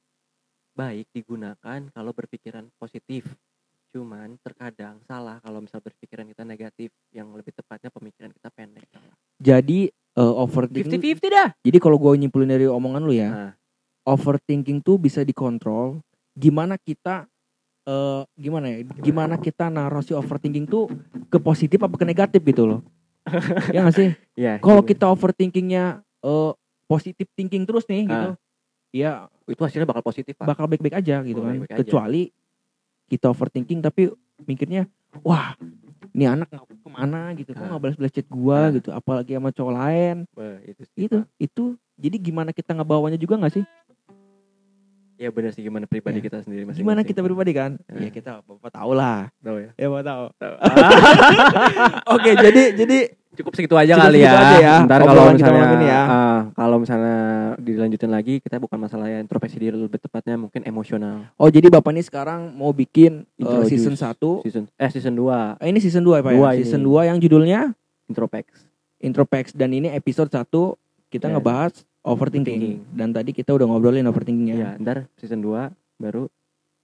baik 0.77 1.09
digunakan 1.09 1.89
kalau 1.89 2.13
berpikiran 2.13 2.69
positif 2.77 3.25
cuman 3.89 4.37
terkadang 4.45 5.01
salah 5.09 5.41
kalau 5.41 5.57
misal 5.57 5.81
berpikiran 5.81 6.29
kita 6.29 6.45
negatif 6.45 6.93
yang 7.09 7.33
lebih 7.33 7.49
tepatnya 7.49 7.89
pemikiran 7.89 8.29
kita 8.29 8.53
pendek 8.53 8.85
salah 8.93 9.17
jadi 9.41 9.89
eh, 9.89 10.33
overthinking. 10.37 10.85
fifty 10.85 10.97
fifty 10.97 11.27
dah 11.29 11.49
Jadi 11.61 11.77
kalau 11.77 11.97
gue 12.01 12.13
nyimpulin 12.17 12.49
dari 12.49 12.65
omongan 12.65 13.01
lu 13.05 13.13
ya, 13.13 13.29
Nah, 13.29 13.51
overthinking 14.05 14.81
tuh 14.81 14.97
bisa 14.97 15.21
dikontrol. 15.21 16.01
Gimana 16.33 16.77
kita 16.77 17.29
eh 17.87 18.21
gimana 18.35 18.65
ya? 18.73 18.77
Gimana 19.01 19.35
kita 19.39 19.69
naruh 19.69 20.03
si 20.03 20.11
overthinking 20.11 20.67
tuh 20.67 20.89
ke 21.29 21.37
positif 21.39 21.79
apa 21.81 21.95
ke 21.95 22.05
negatif 22.05 22.41
gitu 22.43 22.65
loh. 22.65 22.81
ya 23.75 23.85
gak 23.85 23.95
sih? 23.95 24.09
ya 24.37 24.57
Kalau 24.57 24.81
gitu. 24.83 24.89
kita 24.95 25.05
overthinkingnya 25.09 26.01
eh 26.01 26.51
positif 26.87 27.27
thinking 27.35 27.67
terus 27.67 27.85
nih 27.85 28.07
gitu. 28.07 28.29
Ya 28.89 29.11
itu 29.43 29.59
hasilnya 29.59 29.85
bakal 29.85 30.01
positif 30.01 30.33
pak 30.33 30.45
bakal 30.45 30.65
baik-baik 30.65 30.95
aja 30.95 31.19
gitu 31.21 31.39
kan. 31.39 31.59
aja. 31.61 31.75
Kecuali 31.75 32.31
kita 33.05 33.27
overthinking 33.27 33.79
tapi 33.79 34.11
mikirnya 34.41 34.87
wah 35.21 35.55
ini 36.11 36.25
anak 36.25 36.49
nggak 36.49 36.65
ke 36.77 36.89
mana 36.89 37.21
gitu 37.33 37.51
kok 37.51 37.59
Ah. 37.59 37.67
nggak 37.69 37.81
balas-balas 37.81 38.11
chat 38.11 38.27
gua 38.27 38.59
Ah. 38.59 38.71
gitu 38.71 38.89
apalagi 38.91 39.31
sama 39.33 39.49
cowok 39.49 39.73
lain 39.73 40.17
Wah, 40.31 40.57
itu 40.61 40.81
sih, 40.87 41.05
itu 41.05 41.17
Pak. 41.17 41.29
itu 41.37 41.63
jadi 41.95 42.15
gimana 42.17 42.49
kita 42.51 42.71
ngebawanya 42.71 43.15
juga 43.15 43.37
nggak 43.37 43.53
sih 43.53 43.63
ya 45.15 45.29
benar 45.29 45.49
sih 45.49 45.61
gimana 45.61 45.83
pribadi 45.83 46.19
Ya. 46.19 46.23
kita 46.23 46.37
sendiri 46.41 46.63
masing 46.63 46.79
gimana 46.79 47.01
kita 47.01 47.19
pribadi 47.19 47.51
kan 47.51 47.81
Ah. 47.85 47.97
ya 47.97 48.09
kita 48.09 48.31
bapak 48.41 48.69
tahu 48.71 48.91
lah 48.93 49.29
tahu 49.39 49.57
ya 49.57 49.69
ya 49.73 49.87
bapak 49.87 50.03
tahu 50.05 50.23
oke 52.13 52.31
jadi 52.35 52.63
jadi 52.75 52.97
cukup 53.37 53.53
segitu 53.53 53.73
aja 53.73 53.93
Cukup 53.93 54.05
kali 54.05 54.19
ya. 54.19 54.33
aja 54.33 54.57
ya, 54.57 54.75
Ntar 54.83 54.99
kalau 55.01 55.23
misalnya 55.29 55.67
ya. 55.79 56.01
ah, 56.03 56.39
kalau 56.51 56.77
misalnya 56.77 57.17
dilanjutin 57.55 58.09
lagi 58.09 58.33
kita 58.37 58.57
bukan 58.57 58.77
masalah 58.77 59.05
ya 59.05 59.17
introspeksi 59.17 59.57
diri 59.57 59.73
lebih 59.73 59.97
tepatnya 59.97 60.35
mungkin 60.35 60.61
emosional. 60.61 61.29
oh 61.33 61.47
jadi 61.47 61.69
bapak 61.69 61.91
ini 61.91 62.01
sekarang 62.01 62.51
mau 62.51 62.69
bikin 62.69 63.23
eh, 63.31 63.41
Introduce. 63.41 63.69
season 63.71 63.93
1 63.93 64.43
Season 64.43 64.63
eh 64.67 64.89
season 64.89 65.13
2 65.13 65.61
ini 65.63 65.77
season 65.77 66.01
2 66.01 66.11
ya 66.11 66.21
pak 66.21 66.31
Dua 66.33 66.47
ya 66.47 66.51
ini. 66.51 66.59
season 66.59 66.81
2 66.81 67.05
yang 67.05 67.17
judulnya 67.17 67.59
introspeks. 68.05 68.65
Intro 68.97 69.23
Packs 69.23 69.53
dan 69.53 69.69
ini 69.71 69.87
episode 69.89 70.27
1 70.27 70.41
kita 71.07 71.27
Ya. 71.27 71.37
ngebahas 71.37 71.85
overthinking. 72.01 72.57
Overthinking. 72.57 72.77
Dan 72.91 73.09
tadi 73.11 73.29
kita 73.29 73.51
udah 73.51 73.67
ngobrolin 73.67 74.03
overthinking 74.03 74.49
Ya, 74.49 74.57
ya. 74.57 74.69
ntar 74.77 75.05
season 75.13 75.39
2 75.39 75.69
baru 75.95 76.25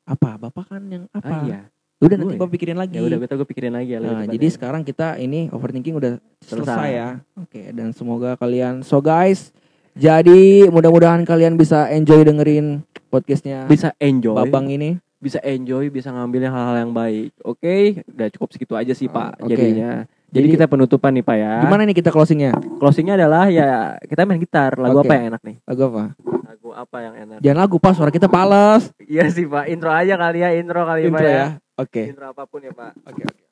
Apa? 0.03 0.37
Bapak 0.37 0.67
kan 0.67 0.83
yang 0.85 1.03
apa? 1.09 1.25
ah 1.25 1.41
iya. 1.43 1.59
Udah 2.03 2.15
nanti 2.15 2.35
Gue 2.35 2.49
pikirin 2.51 2.75
lagi. 2.75 2.93
Ya 2.93 3.01
udah 3.01 3.17
betul 3.17 3.35
gue 3.37 3.47
pikirin 3.47 3.71
lagi 3.71 3.89
ya 3.89 3.99
Nah, 3.99 4.27
jadi 4.27 4.47
sekarang 4.47 4.81
kita 4.81 5.15
ini 5.15 5.47
overthinking 5.47 5.95
udah 5.95 6.11
selesai, 6.39 6.67
Selesai. 6.67 6.89
ya. 6.91 7.09
Oke, 7.35 7.71
dan 7.71 7.91
semoga 7.91 8.35
kalian 8.35 8.83
so 8.83 8.99
guys, 8.99 9.55
jadi 9.93 10.67
mudah-mudahan 10.67 11.21
kalian 11.21 11.53
bisa 11.53 11.85
enjoy 11.87 12.21
dengerin 12.21 12.81
podcastnya 13.07 13.65
bisa 13.65 13.93
enjoy. 13.97 14.33
Babang 14.35 14.67
ini. 14.67 14.97
bisa 15.17 15.39
enjoy, 15.39 15.87
bisa 15.87 16.11
ngambilnya 16.11 16.51
hal-hal 16.51 16.83
yang 16.83 16.91
baik. 16.91 17.31
Oke, 17.39 18.03
udah 18.03 18.27
cukup 18.27 18.49
segitu 18.51 18.75
aja 18.75 18.91
sih, 18.91 19.07
Pak. 19.07 19.39
Oke. 19.39 19.55
Jadinya. 19.55 20.03
Jadi, 20.27 20.35
Jadi- 20.35 20.53
kita 20.59 20.65
penutupan 20.67 21.15
nih, 21.15 21.23
Pak 21.23 21.37
ya. 21.39 21.53
Gimana 21.63 21.87
nih 21.87 21.95
kita 21.95 22.11
closingnya? 22.11 22.51
Closingnya 22.75 23.15
adalah 23.15 23.47
ya 23.47 23.95
kita 24.03 24.27
main 24.27 24.35
gitar. 24.35 24.75
Lagu 24.75 24.99
Oke. 24.99 25.07
apa 25.07 25.13
yang 25.15 25.25
enak 25.31 25.41
nih? 25.47 25.55
Lagu 25.63 25.81
apa? 25.87 26.03
Lagu 26.43 26.69
apa 26.75 26.97
yang 26.99 27.13
enak? 27.15 27.37
Jangan 27.39 27.55
lagu 27.55 27.75
pas 27.79 27.95
suara 27.95 28.11
kita 28.11 28.27
pales. 28.27 28.91
Iya 28.99 29.23
sih, 29.31 29.47
Pak. 29.47 29.71
Intro 29.71 29.95
aja 29.95 30.19
kali 30.19 30.43
ya, 30.43 30.49
intro 30.59 30.83
kali 30.83 31.07
Intro 31.07 31.15
Pak 31.15 31.23
ya. 31.23 31.31
ya. 31.31 31.47
Oke. 31.77 32.01
Intro 32.05 32.29
apa 32.29 32.45
pun 32.45 32.61
ya, 32.61 32.73
Pak. 32.73 32.93
Oke, 33.09 33.23
oke. 33.25 33.42